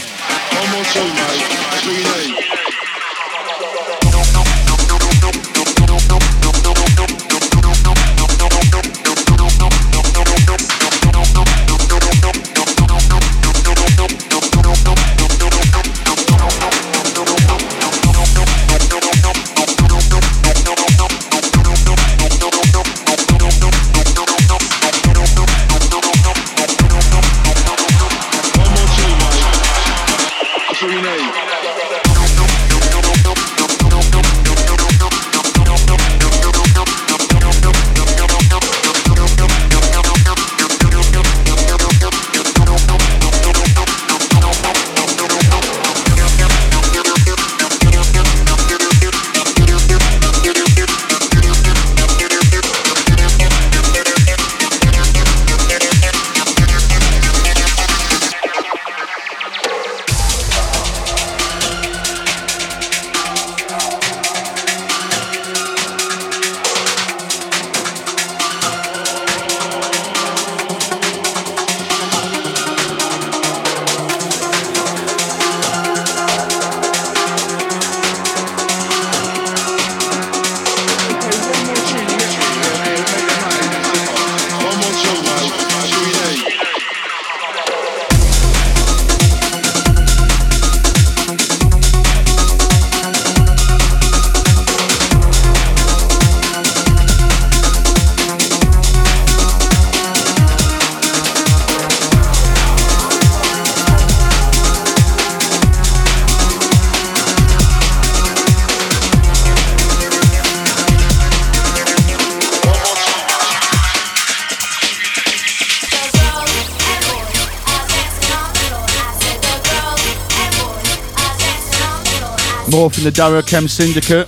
the 123.05 123.11
Darrow 123.11 123.43
Chem 123.43 123.67
Syndicate. 123.67 124.27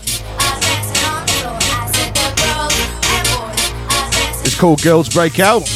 It's 4.45 4.59
called 4.59 4.83
Girls 4.83 5.09
Break 5.09 5.39
Out. 5.39 5.67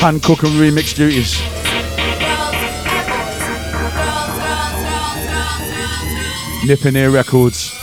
Hancock 0.00 0.42
and 0.42 0.54
remix 0.54 0.96
duties. 0.96 1.38
Nipping 6.66 6.96
Ear 6.96 7.10
Records. 7.10 7.73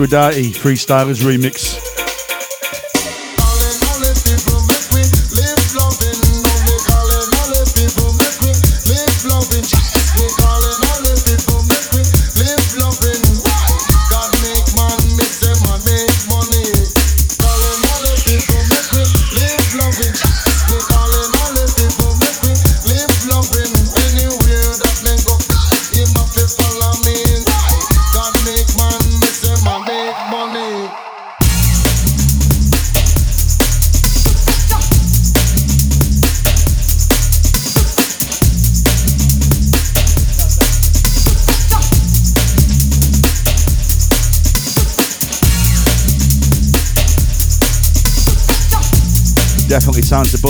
Aphrodite 0.00 0.54
Freestylers 0.54 1.20
remix. 1.20 1.89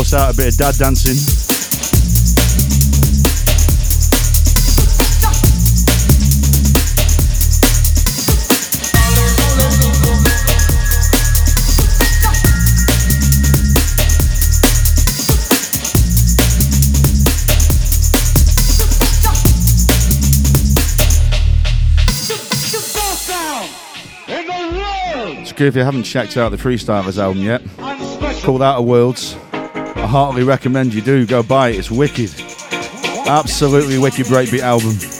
Bust 0.00 0.14
out 0.14 0.32
a 0.32 0.36
bit 0.36 0.48
of 0.48 0.56
dad 0.56 0.74
dancing. 0.78 1.12
It's 25.42 25.52
good 25.52 25.68
if 25.68 25.76
you 25.76 25.82
haven't 25.82 26.04
checked 26.04 26.38
out 26.38 26.48
the 26.48 26.56
Freestylers 26.56 27.18
album 27.18 27.42
yet. 27.42 27.60
Called 28.42 28.62
Outer 28.62 28.80
Worlds. 28.80 29.36
Heartily 30.10 30.42
recommend 30.42 30.92
you 30.92 31.02
do 31.02 31.24
go 31.24 31.40
buy 31.40 31.68
it. 31.68 31.78
It's 31.78 31.88
wicked. 31.88 32.34
Absolutely 33.28 33.96
wicked 33.96 34.26
breakbeat 34.26 34.58
album. 34.58 35.19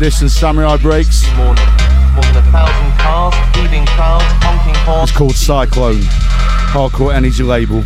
This 0.00 0.22
and 0.22 0.30
Samurai 0.30 0.78
Breaks. 0.78 1.24
It's 5.02 5.12
called 5.12 5.34
Cyclone. 5.36 6.00
Hardcore 6.72 7.14
Energy 7.14 7.42
label. 7.42 7.84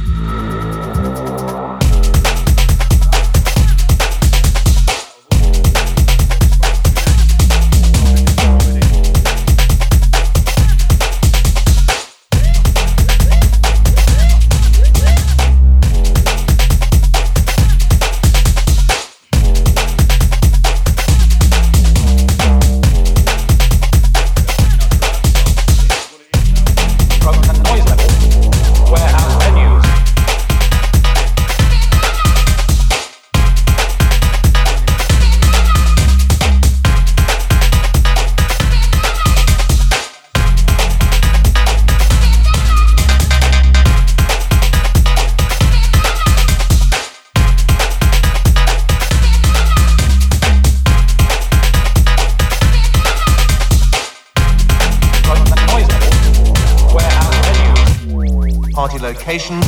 Location. 59.35 59.64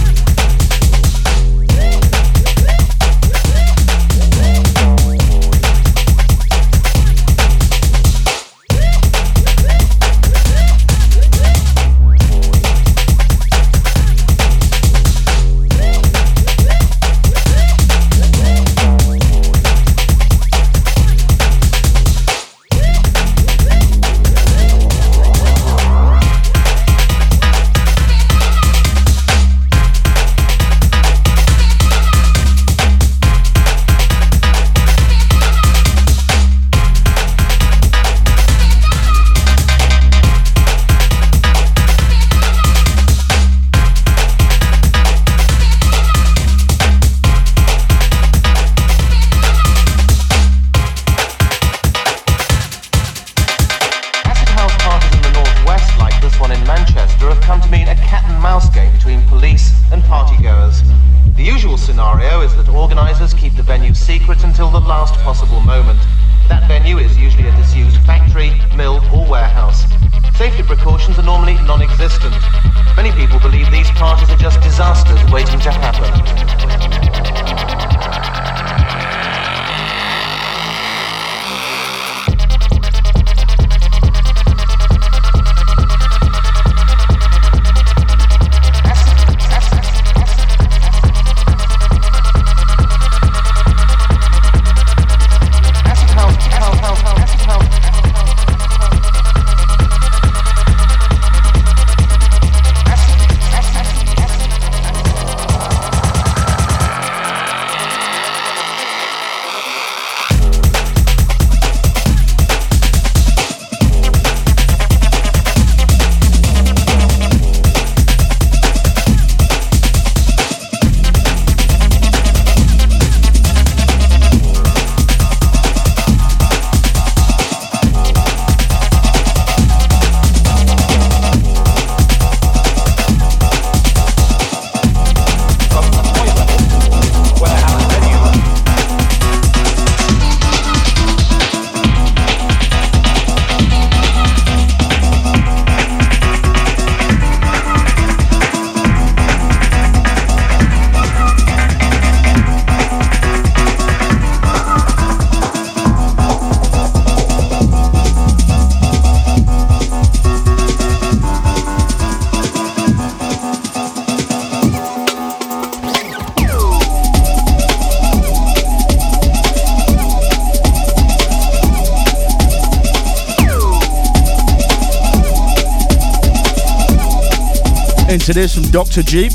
Into 178.26 178.40
this 178.40 178.54
from 178.56 178.64
Dr. 178.72 179.04
Jeep. 179.04 179.30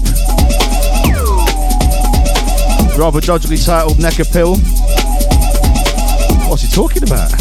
Rather 2.98 3.22
dodgily 3.22 3.56
titled 3.56 4.00
Neck 4.00 4.16
Pill. 4.34 4.58
What's 6.50 6.64
he 6.64 6.68
talking 6.70 7.04
about? 7.04 7.32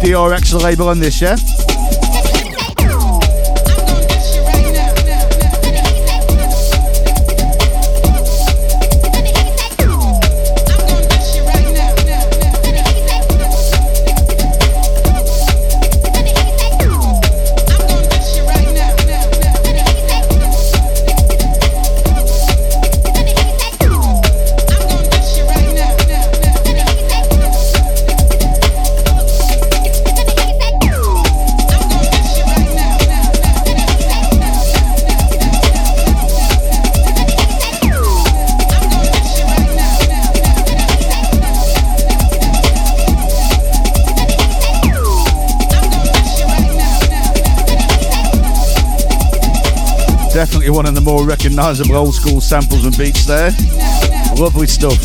DRX 0.00 0.62
label 0.62 0.88
on 0.88 1.00
this, 1.00 1.20
yeah? 1.20 1.36
Definitely 50.34 50.70
one 50.70 50.84
of 50.84 50.96
the 50.96 51.00
more 51.00 51.24
recognisable 51.24 51.94
old 51.94 52.12
school 52.12 52.40
samples 52.40 52.84
and 52.84 52.98
beats 52.98 53.24
there. 53.24 53.52
Lovely 54.36 54.66
stuff. 54.66 54.98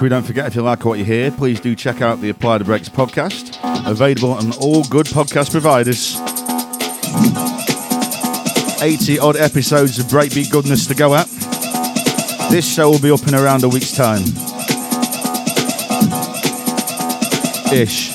Crew, 0.00 0.08
don't 0.08 0.22
forget 0.22 0.46
if 0.46 0.54
you 0.54 0.62
like 0.62 0.82
what 0.86 0.98
you 0.98 1.04
hear, 1.04 1.30
please 1.30 1.60
do 1.60 1.76
check 1.76 2.00
out 2.00 2.22
the 2.22 2.30
Apply 2.30 2.56
the 2.56 2.64
Brakes 2.64 2.88
podcast, 2.88 3.58
available 3.86 4.32
on 4.32 4.50
all 4.52 4.82
good 4.84 5.04
podcast 5.04 5.50
providers. 5.50 6.16
80 8.82 9.18
odd 9.18 9.36
episodes 9.36 9.98
of 9.98 10.06
breakbeat 10.06 10.50
goodness 10.50 10.86
to 10.86 10.94
go 10.94 11.14
at. 11.14 11.26
This 12.50 12.66
show 12.66 12.90
will 12.90 12.98
be 12.98 13.10
up 13.10 13.28
in 13.28 13.34
around 13.34 13.62
a 13.62 13.68
week's 13.68 13.92
time. 13.92 14.22
Ish. 17.70 18.09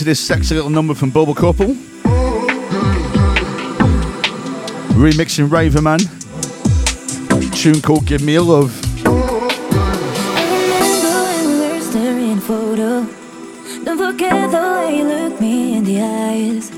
Into 0.00 0.08
this 0.08 0.20
sexy 0.26 0.54
little 0.54 0.70
number 0.70 0.94
from 0.94 1.10
Bubble 1.10 1.34
Couple. 1.34 1.74
Remixing 4.96 5.50
Raverman. 5.50 6.00
Tune 7.54 7.82
called 7.82 8.06
Give 8.06 8.22
Me 8.22 8.36
a 8.36 8.42
Love. 8.42 8.72
Don't 13.84 13.98
forget 13.98 14.50
the 14.50 14.56
way 14.56 14.96
you 14.96 15.04
look 15.04 15.38
me 15.38 15.76
in 15.76 15.84
the 15.84 16.00
eyes. 16.00 16.70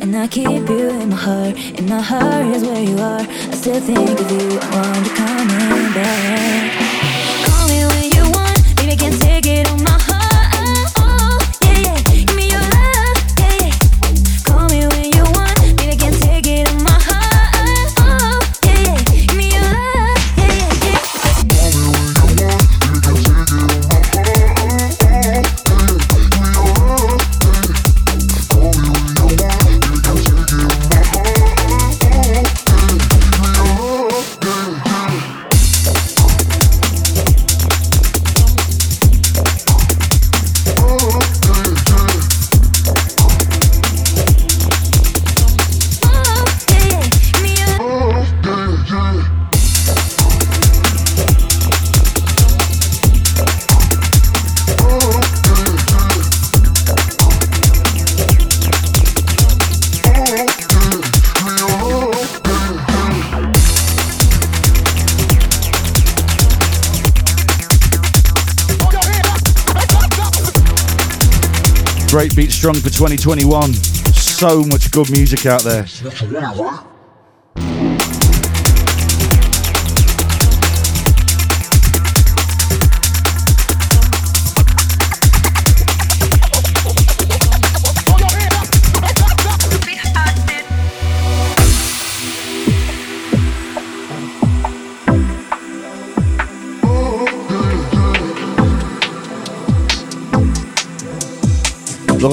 And 0.00 0.16
I 0.16 0.26
keep 0.26 0.46
you 0.46 0.88
in 0.88 1.10
my 1.10 1.16
heart. 1.16 1.58
In 1.78 1.86
my 1.86 2.00
heart 2.00 2.46
is 2.46 2.62
where 2.64 2.82
you 2.82 2.96
are. 2.96 3.20
I 3.20 3.54
still 3.54 3.78
think 3.78 4.18
of 4.18 4.30
you. 4.30 4.58
I 4.58 4.76
want 4.76 5.13
strong 72.64 72.76
for 72.76 72.88
2021. 72.88 73.74
So 74.14 74.62
much 74.62 74.90
good 74.90 75.10
music 75.10 75.44
out 75.44 75.60
there. 75.64 75.84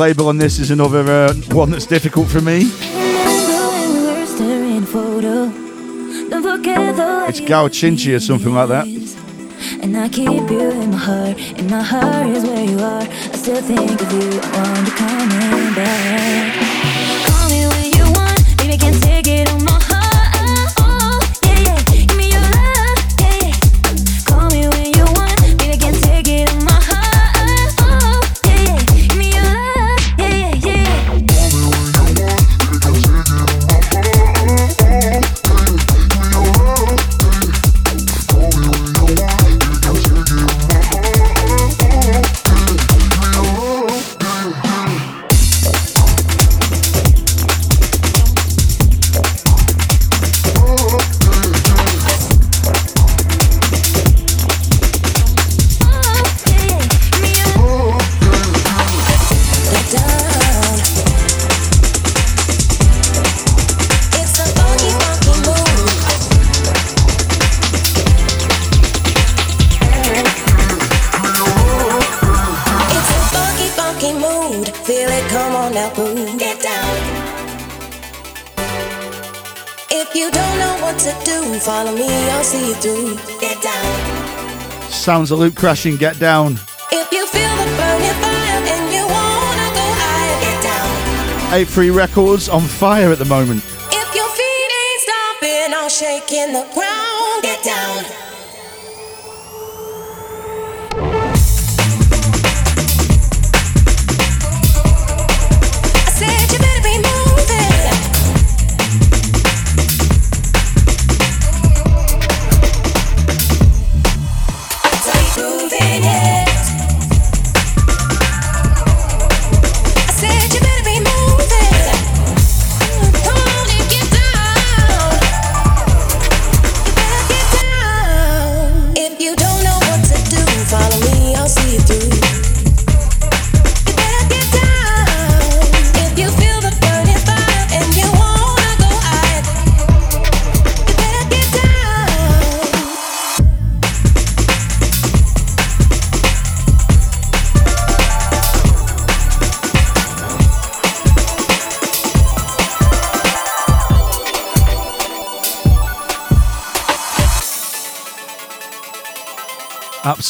Label 0.01 0.29
on 0.29 0.37
this 0.39 0.57
is 0.57 0.71
another 0.71 1.03
uh, 1.11 1.31
one 1.51 1.69
that's 1.69 1.85
difficult 1.85 2.27
for 2.27 2.41
me. 2.41 2.61
It's 7.29 7.39
Gao 7.41 7.67
Chinchi 7.67 8.15
or 8.15 8.19
something 8.19 8.51
like 8.51 8.69
that. 8.69 8.87
And 9.83 9.95
I 9.95 10.09
keep 10.09 10.49
you 10.49 10.71
in 10.71 10.89
my 10.89 10.97
heart. 10.97 11.37
In 11.59 11.69
my 11.69 11.83
heart 11.83 12.25
is 12.35 12.43
where 12.43 12.65
you 12.65 12.79
are. 12.79 13.03
I 13.03 13.35
still 13.35 13.61
think 13.61 14.01
of 14.01 14.11
you. 14.11 14.39
I 14.41 14.73
want 14.73 14.87
you 14.87 14.93
coming 14.95 15.75
back. 15.75 16.70
Sounds 85.11 85.29
of 85.31 85.39
loop 85.39 85.55
crashing, 85.55 85.97
get 85.97 86.17
down. 86.19 86.53
If 86.89 87.11
you 87.11 87.27
feel 87.27 87.55
the 87.57 87.65
burning 87.75 88.17
fire 88.23 88.63
and 88.63 88.93
you 88.93 89.03
wanna 89.03 89.67
go 89.75 89.87
higher, 89.99 90.39
get 90.39 90.63
down. 90.63 91.53
8 91.53 91.67
3 91.67 91.89
Records 91.89 92.47
on 92.47 92.61
fire 92.61 93.11
at 93.11 93.17
the 93.17 93.25
moment. 93.25 93.61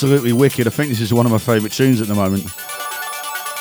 Absolutely 0.01 0.33
wicked. 0.33 0.65
I 0.65 0.71
think 0.71 0.89
this 0.89 0.99
is 0.99 1.13
one 1.13 1.27
of 1.27 1.31
my 1.31 1.37
favourite 1.37 1.71
tunes 1.73 2.01
at 2.01 2.07
the 2.07 2.15
moment. 2.15 2.43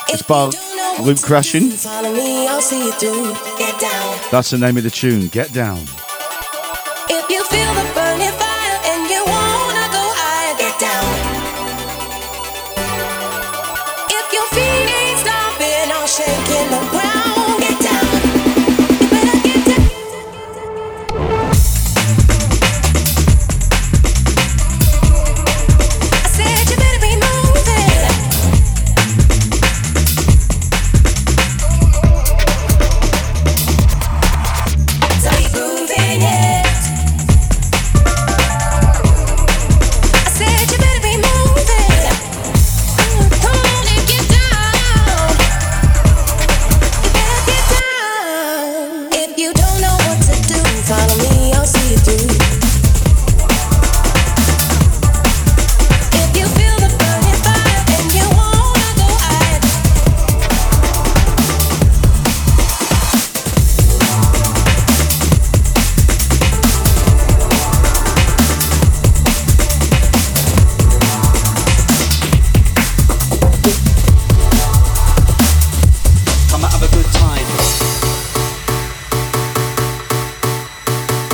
It's 0.09 0.23
by 0.23 0.51
Luke 0.99 1.21
Crashing. 1.21 1.69
Me, 1.69 2.49
I'll 2.49 2.63
see 2.63 2.83
you. 2.83 3.35
Get 3.59 3.79
down. 3.79 4.19
That's 4.31 4.49
the 4.49 4.57
name 4.57 4.79
of 4.79 4.85
the 4.85 4.89
tune. 4.89 5.29
Get 5.29 5.53
down. 5.53 5.85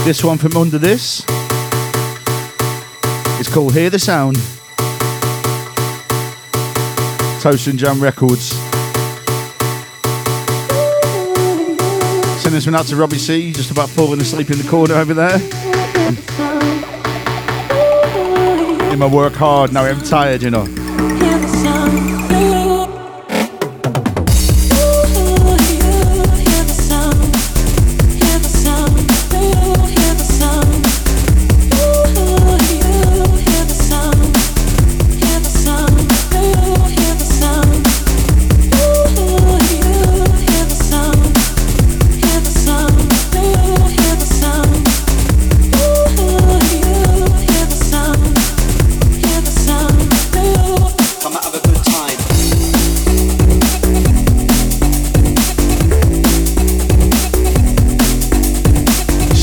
This 0.06 0.22
one 0.22 0.38
from 0.38 0.56
under 0.56 0.78
this. 0.78 1.24
It's 3.40 3.52
called 3.52 3.74
Hear 3.74 3.90
the 3.90 3.98
Sound. 3.98 4.36
Toast 7.42 7.66
and 7.66 7.76
Jam 7.76 8.00
Records. 8.00 8.50
Send 12.40 12.54
this 12.54 12.66
one 12.66 12.76
out 12.76 12.86
to 12.86 12.94
Robbie 12.94 13.18
C, 13.18 13.52
just 13.52 13.72
about 13.72 13.88
falling 13.88 14.20
asleep 14.20 14.48
in 14.50 14.58
the 14.58 14.68
corner 14.68 14.94
over 14.94 15.12
there. 15.12 15.40
In 18.92 19.00
my 19.00 19.08
work 19.12 19.32
hard, 19.32 19.72
now 19.72 19.82
I'm 19.82 20.00
tired, 20.02 20.40
you 20.40 20.50
know. 20.50 20.85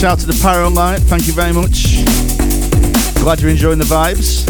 Shout 0.04 0.20
to 0.20 0.26
the 0.26 0.40
Power 0.42 0.70
Light, 0.70 1.00
thank 1.00 1.28
you 1.28 1.32
very 1.32 1.54
much. 1.54 2.04
Glad 3.22 3.40
you're 3.40 3.50
enjoying 3.50 3.80
the 3.80 3.86
vibes. 3.86 4.44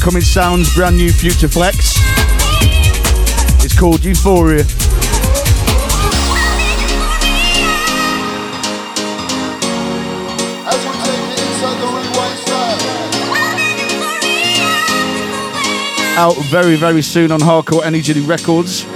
Incoming 0.00 0.22
Sounds 0.22 0.74
brand 0.74 0.96
new 0.96 1.12
Future 1.12 1.46
Flex. 1.46 1.96
It's 3.62 3.78
called 3.78 4.02
Euphoria. 4.02 4.60
As 4.60 4.66
we 10.86 10.92
take 11.04 11.20
it 11.20 11.40
inside 11.44 11.76
the 11.76 11.86
rewind 11.92 12.38
style. 12.38 12.80
Out 16.16 16.36
very, 16.46 16.76
very 16.76 17.02
soon 17.02 17.30
on 17.30 17.40
Hardcore 17.40 17.84
Energy 17.84 18.18
Records. 18.22 18.86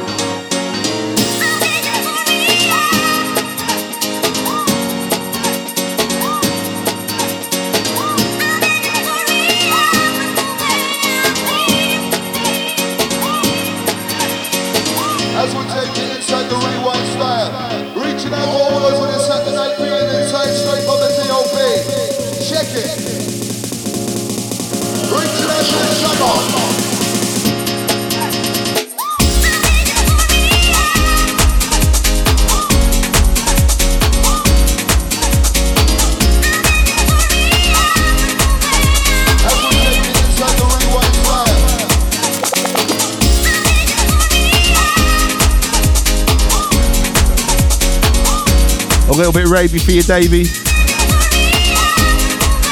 Bit 49.34 49.46
ravey 49.46 49.82
for 49.82 49.90
you, 49.90 50.02
Davey. 50.02 50.44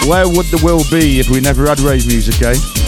Where 0.09 0.29
would 0.29 0.47
the 0.47 0.61
world 0.65 0.89
be 0.93 1.19
if 1.19 1.29
we 1.29 1.41
never 1.41 1.67
had 1.67 1.81
rave 1.81 2.07
music, 2.07 2.41
eh? 2.43 2.82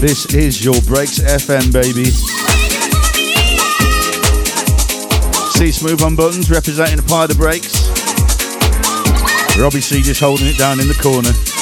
This 0.00 0.24
is 0.34 0.64
your 0.64 0.80
Breaks 0.86 1.18
FM, 1.18 1.70
baby. 1.74 2.06
C 5.52 5.68
Smoove 5.68 6.02
on 6.02 6.16
buttons, 6.16 6.50
representing 6.50 6.96
the 6.96 7.02
part 7.02 7.30
of 7.30 7.36
the 7.36 7.42
breaks. 7.42 7.86
Robbie 9.58 9.82
C 9.82 10.00
just 10.00 10.20
holding 10.20 10.46
it 10.46 10.56
down 10.56 10.80
in 10.80 10.88
the 10.88 10.94
corner. 10.94 11.59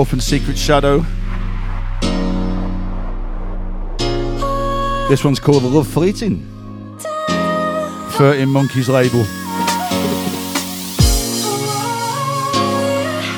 Morphin 0.00 0.18
Secret 0.18 0.56
Shadow. 0.56 1.04
This 5.10 5.22
one's 5.22 5.38
called 5.38 5.62
The 5.62 5.68
Love 5.68 5.88
Fleeting. 5.88 6.38
13 8.12 8.48
Monkeys 8.48 8.88
label. 8.88 9.26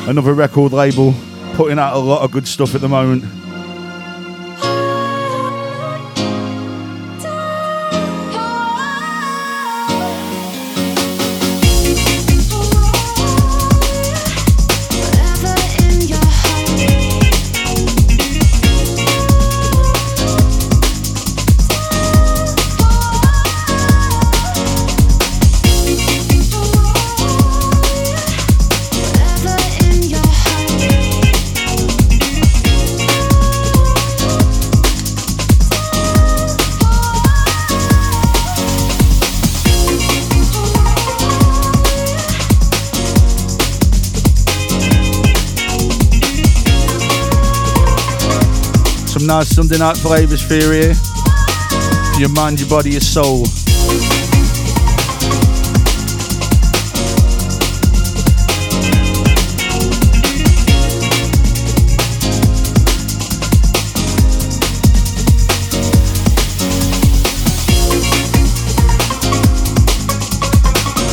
Another 0.08 0.34
record 0.34 0.72
label 0.72 1.12
putting 1.54 1.80
out 1.80 1.96
a 1.96 1.98
lot 1.98 2.22
of 2.22 2.30
good 2.30 2.46
stuff 2.46 2.76
at 2.76 2.80
the 2.80 2.88
moment. 2.88 3.41
Nice 49.42 49.56
Sunday 49.56 49.78
night 49.78 49.96
flavours 49.96 50.40
for 50.40 50.54
you 50.54 50.70
here. 50.70 50.94
Your 52.16 52.28
mind, 52.28 52.60
your 52.60 52.68
body, 52.68 52.90
your 52.90 53.00
soul. 53.00 53.42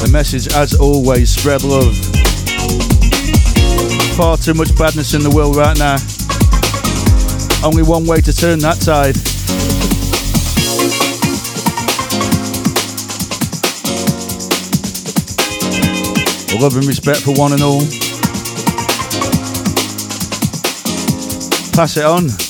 The 0.01 0.09
message, 0.11 0.53
as 0.53 0.75
always, 0.75 1.31
spread 1.31 1.63
love. 1.63 1.97
Far 4.15 4.37
too 4.37 4.53
much 4.53 4.77
badness 4.77 5.15
in 5.15 5.23
the 5.23 5.31
world 5.31 5.55
right 5.55 5.77
now. 5.79 6.18
Only 7.61 7.83
one 7.83 8.05
way 8.05 8.21
to 8.21 8.33
turn 8.33 8.59
that 8.59 8.79
tide. 8.79 9.15
Love 16.61 16.75
and 16.75 16.85
respect 16.85 17.21
for 17.21 17.33
one 17.33 17.53
and 17.53 17.61
all. 17.61 17.79
Pass 21.73 21.95
it 21.97 22.03
on. 22.03 22.48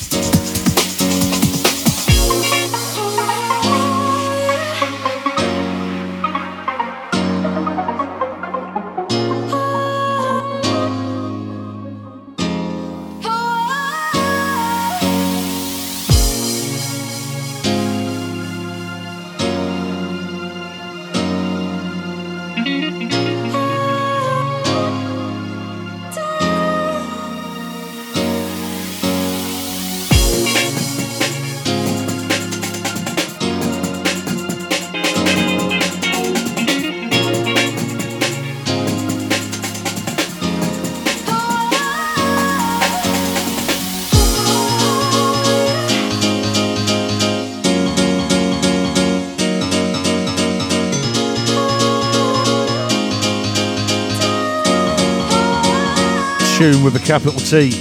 tune 56.72 56.84
with 56.84 56.96
a 56.96 57.00
capital 57.00 57.40
T. 57.40 57.72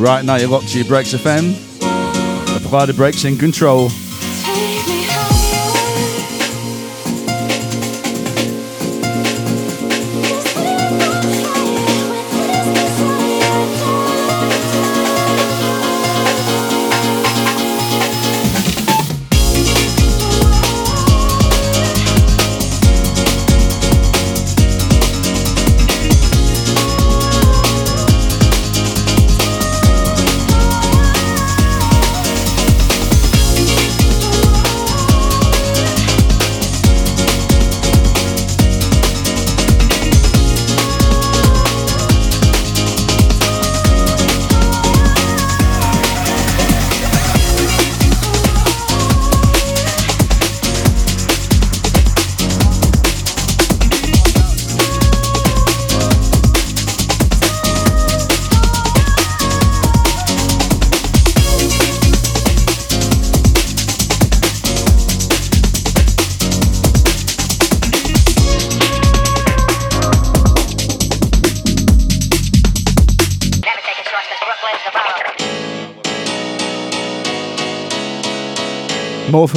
Right 0.00 0.24
now, 0.24 0.36
you're 0.36 0.48
locked 0.48 0.68
to 0.68 0.78
your 0.78 0.86
Breaks 0.86 1.12
FM. 1.12 1.54
The 1.80 2.60
provider 2.60 2.92
breaks 2.92 3.24
in 3.24 3.36
control. 3.36 3.88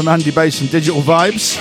From 0.08 0.14
Andy 0.14 0.32
Bass 0.32 0.62
and 0.62 0.72
Digital 0.72 1.02
Vibes. 1.02 1.58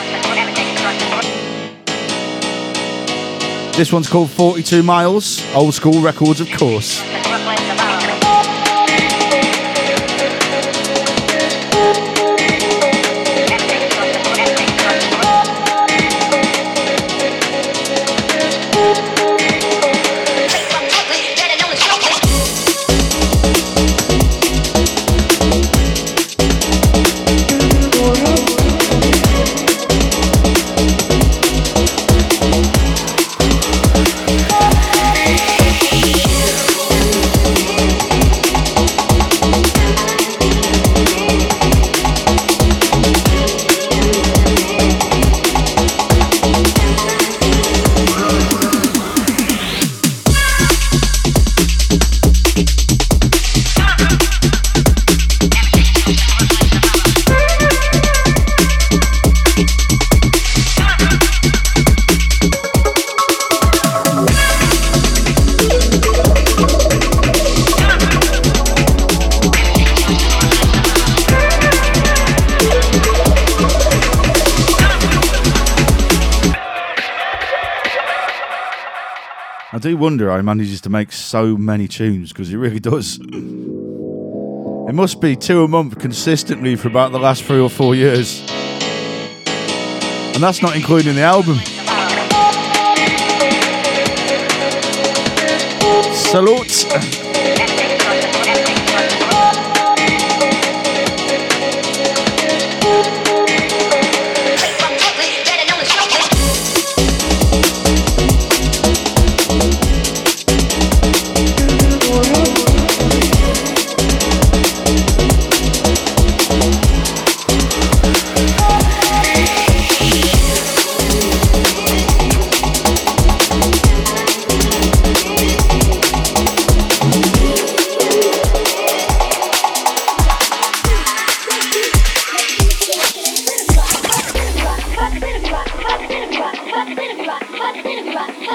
This 3.77 3.93
one's 3.93 4.09
called 4.09 4.31
42 4.31 4.85
Miles. 4.85 5.43
Old 5.53 5.75
school 5.75 6.01
records, 6.01 6.41
of 6.41 6.49
course. 6.53 7.16
Wonder 79.97 80.31
how 80.31 80.37
he 80.37 80.43
manages 80.43 80.81
to 80.83 80.91
make 80.91 81.11
so 81.13 81.57
many 81.57 81.89
tunes 81.89 82.33
because 82.33 82.49
he 82.49 82.57
really 82.57 82.81
does. 82.81 83.19
It 84.89 84.95
must 84.95 85.21
be 85.21 85.35
two 85.35 85.65
a 85.65 85.69
month 85.69 85.99
consistently 85.99 86.77
for 86.77 86.89
about 86.89 87.13
the 87.13 87.19
last 87.19 87.43
three 87.43 87.59
or 87.61 87.69
four 87.69 87.95
years. 87.95 88.41
And 90.35 90.43
that's 90.43 90.63
not 90.63 90.77
including 90.77 91.17
the 91.17 91.23
album. 91.23 91.57
Salute. 96.15 97.16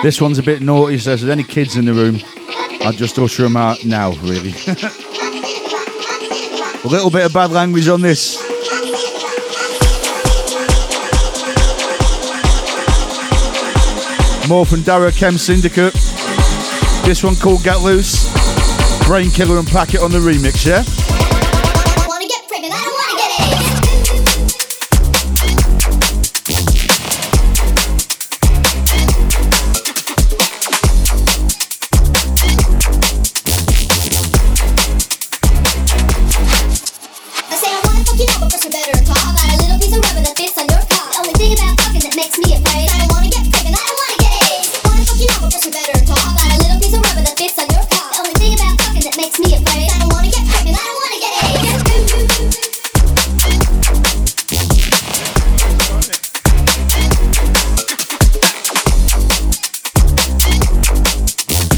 This 0.04 0.20
one's 0.20 0.40
a 0.40 0.44
bit 0.44 0.64
naughty, 0.64 0.98
so 0.98 1.12
if 1.12 1.20
there's 1.20 1.32
any 1.32 1.44
kids 1.44 1.76
in 1.76 1.86
the 1.86 1.94
room, 1.94 2.16
I'd 2.84 2.96
just 2.96 3.20
usher 3.20 3.44
them 3.44 3.56
out 3.56 3.86
now, 3.86 4.14
really. 4.24 4.50
a 6.84 6.88
little 6.88 7.12
bit 7.12 7.24
of 7.24 7.34
bad 7.34 7.52
language 7.52 7.88
on 7.88 8.02
this. 8.02 8.42
More 14.50 14.66
from 14.66 14.82
Dara 14.82 15.12
Chem 15.12 15.38
Syndicate. 15.38 15.94
This 17.06 17.24
one 17.24 17.36
called 17.36 17.64
Get 17.64 17.82
Loose. 17.82 18.28
Brain 19.06 19.30
Killer 19.30 19.60
and 19.60 19.68
Packet 19.68 20.02
on 20.02 20.12
the 20.12 20.18
remix, 20.18 20.66
yeah? 20.66 20.84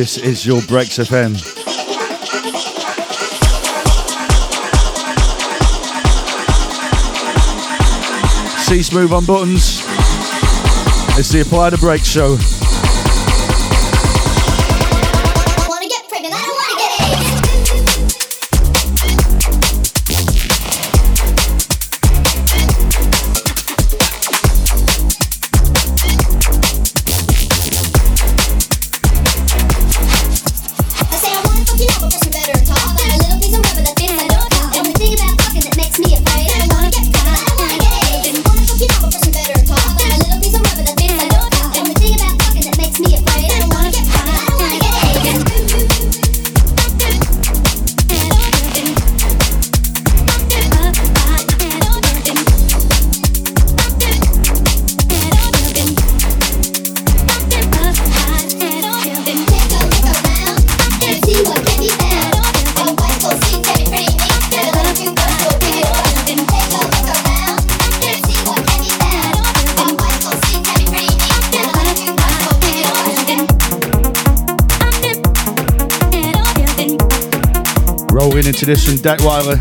This 0.00 0.16
is 0.16 0.46
your 0.46 0.62
Breaks 0.62 0.96
FM. 0.96 1.36
C 8.56 8.78
Smoove 8.78 9.12
on 9.12 9.26
buttons. 9.26 9.82
It's 11.18 11.28
the 11.28 11.42
Apply 11.42 11.68
the 11.68 11.76
Break 11.76 12.02
show. 12.02 12.59
From 78.70 78.98
Detweiler. 78.98 79.58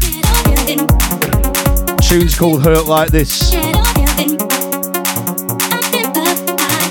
Tune's 2.08 2.38
called 2.38 2.64
Hurt 2.64 2.86
Like 2.86 3.10
This. 3.10 3.56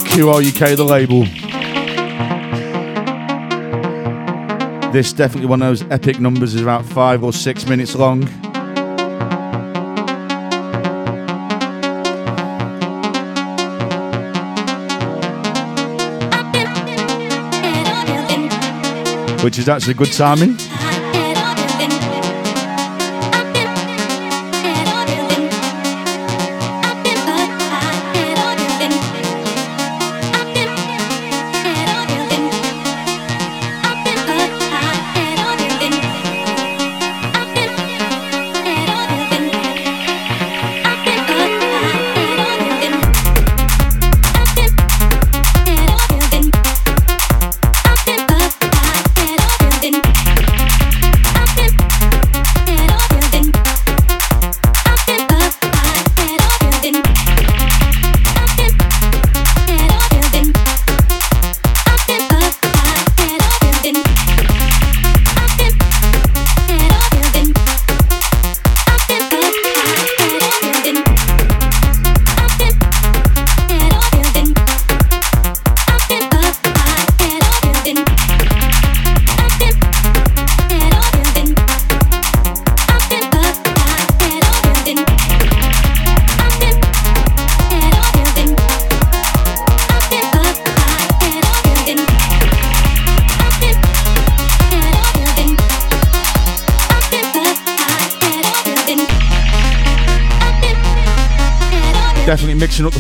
QR 0.09 0.45
UK, 0.45 0.77
the 0.77 0.83
label. 0.83 1.23
This 4.93 5.13
definitely 5.13 5.47
one 5.47 5.63
of 5.63 5.69
those 5.69 5.89
epic 5.93 6.19
numbers 6.19 6.57
is 6.57 6.63
about 6.63 6.85
five 6.85 7.23
or 7.23 7.33
six 7.33 7.69
minutes 7.69 7.95
long. 7.95 8.23
Which 19.45 19.57
is 19.61 19.69
actually 19.69 19.95
good 19.95 20.13
timing. 20.13 20.59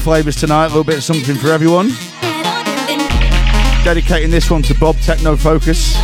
Flavours 0.09 0.37
tonight, 0.37 0.65
a 0.65 0.69
little 0.69 0.83
bit 0.83 0.97
of 0.97 1.05
something 1.05 1.37
for 1.37 1.49
everyone. 1.49 1.91
Dedicating 3.85 4.31
this 4.31 4.51
one 4.51 4.63
to 4.63 4.75
Bob 4.77 4.97
Techno 5.01 5.37
Focus. 5.37 5.99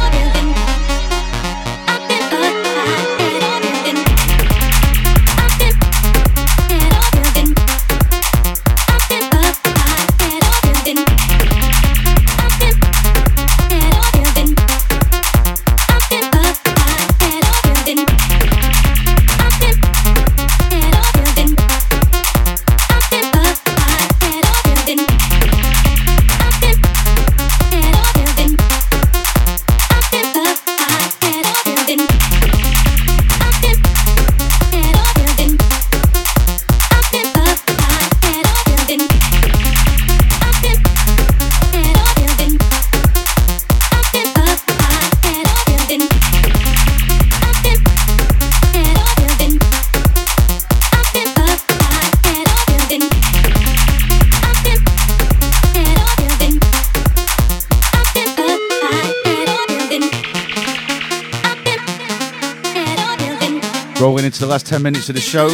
last 64.55 64.67
10 64.67 64.83
minutes 64.85 65.09
of 65.09 65.17
the 65.17 65.21
show. 65.21 65.49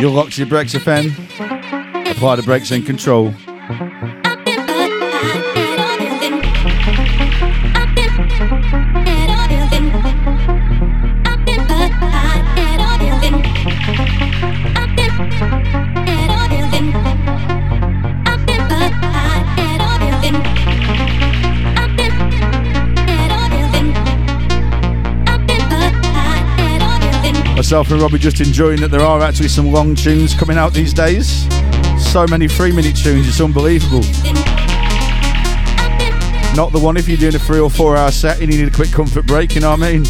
You're 0.00 0.10
locked 0.10 0.32
to 0.32 0.40
your 0.40 0.48
Breaks 0.48 0.74
FM, 0.74 1.14
a 2.04 2.10
Apply 2.10 2.34
the 2.34 2.42
brakes 2.42 2.72
in 2.72 2.82
Control. 2.82 3.32
Myself 27.72 27.90
and 27.90 28.02
Robbie 28.02 28.18
just 28.18 28.42
enjoying 28.42 28.82
that 28.82 28.90
there 28.90 29.00
are 29.00 29.22
actually 29.22 29.48
some 29.48 29.72
long 29.72 29.94
tunes 29.94 30.34
coming 30.34 30.58
out 30.58 30.74
these 30.74 30.92
days. 30.92 31.48
So 32.12 32.26
many 32.28 32.46
three 32.46 32.70
minute 32.70 32.94
tunes, 32.94 33.26
it's 33.26 33.40
unbelievable. 33.40 34.02
Not 36.54 36.70
the 36.72 36.80
one 36.82 36.98
if 36.98 37.08
you're 37.08 37.16
doing 37.16 37.34
a 37.34 37.38
three 37.38 37.60
or 37.60 37.70
four 37.70 37.96
hour 37.96 38.10
set 38.10 38.42
and 38.42 38.52
you 38.52 38.58
need 38.60 38.68
a 38.68 38.76
quick 38.76 38.92
comfort 38.92 39.24
break, 39.24 39.54
you 39.54 39.62
know 39.62 39.70
what 39.70 39.82
I 39.82 39.92
mean? 39.92 40.04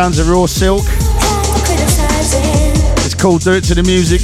Sounds 0.00 0.18
of 0.18 0.30
Raw 0.30 0.46
Silk. 0.46 0.84
It's 3.04 3.14
called 3.14 3.42
Do 3.42 3.52
It 3.52 3.64
to 3.64 3.74
the 3.74 3.82
Music. 3.82 4.22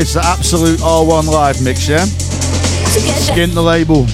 It's 0.00 0.14
the 0.14 0.22
absolute 0.24 0.78
R1 0.80 1.30
live 1.30 1.62
mix, 1.62 1.86
yeah? 1.86 2.06
Skin 2.06 3.50
the 3.50 3.62
label. 3.62 4.06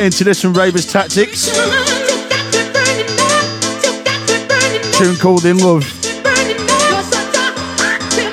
Into 0.00 0.22
this 0.22 0.40
from 0.40 0.54
Ravers 0.54 0.86
Tactics. 0.86 1.46
Tune 4.96 5.16
called 5.16 5.44
In 5.44 5.58
Love. 5.58 5.84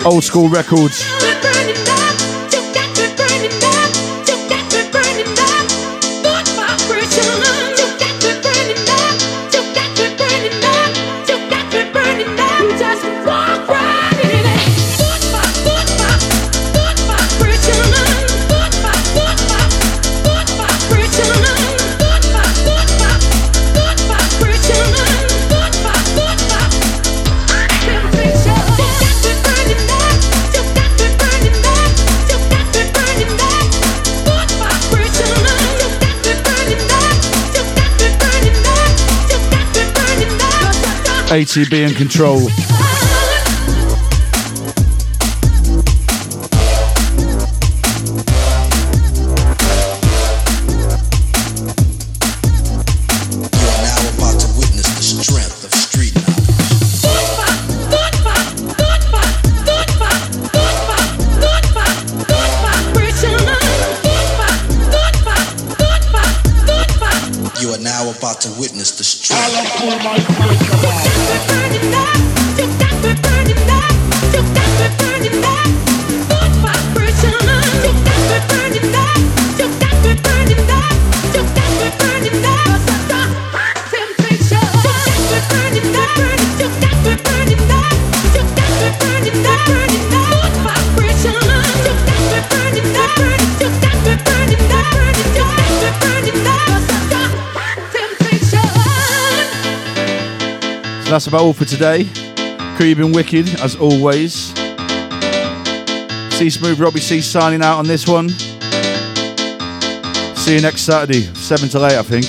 Old 0.06 0.24
school 0.24 0.48
records. 0.48 1.15
ATB 41.28 41.86
and 41.86 41.96
control. 41.96 42.75
That's 101.16 101.28
about 101.28 101.44
all 101.44 101.54
for 101.54 101.64
today. 101.64 102.04
Crew, 102.76 102.88
you've 102.88 102.98
been 102.98 103.14
wicked, 103.14 103.48
as 103.62 103.78
always. 103.78 104.34
C 106.34 106.48
Smoove 106.48 106.78
Robbie 106.78 107.00
C 107.00 107.22
signing 107.22 107.62
out 107.62 107.78
on 107.78 107.88
this 107.88 108.06
one. 108.06 108.28
See 110.36 110.56
you 110.56 110.62
next 110.62 110.82
Saturday, 110.82 111.22
7 111.34 111.70
to 111.70 111.86
8, 111.86 112.00
I 112.00 112.04
think. 112.04 112.26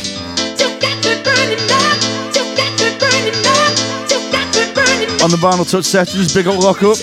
On 5.20 5.30
the 5.32 5.36
Vinyl 5.36 5.68
Touch 5.68 5.86
Sessions, 5.86 6.32
big 6.32 6.46
up 6.46 6.62
lock 6.62 6.84
up. 6.84 6.96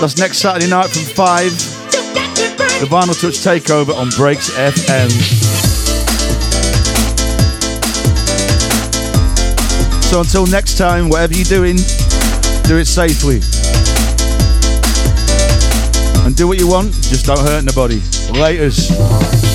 That's 0.00 0.16
next 0.16 0.38
Saturday 0.38 0.70
night 0.70 0.88
from 0.88 1.02
5. 1.02 1.50
The 2.80 2.86
Vinyl 2.88 3.20
Touch 3.20 3.34
Takeover 3.34 3.94
on 3.94 4.08
Breaks 4.16 4.48
FM. 4.48 5.37
So 10.08 10.20
until 10.20 10.46
next 10.46 10.78
time, 10.78 11.10
whatever 11.10 11.34
you're 11.34 11.44
doing, 11.44 11.76
do 12.66 12.78
it 12.78 12.86
safely. 12.86 13.40
And 16.24 16.34
do 16.34 16.48
what 16.48 16.58
you 16.58 16.66
want, 16.66 16.94
just 16.94 17.26
don't 17.26 17.38
hurt 17.38 17.64
nobody. 17.64 17.98
Laters. 18.32 19.47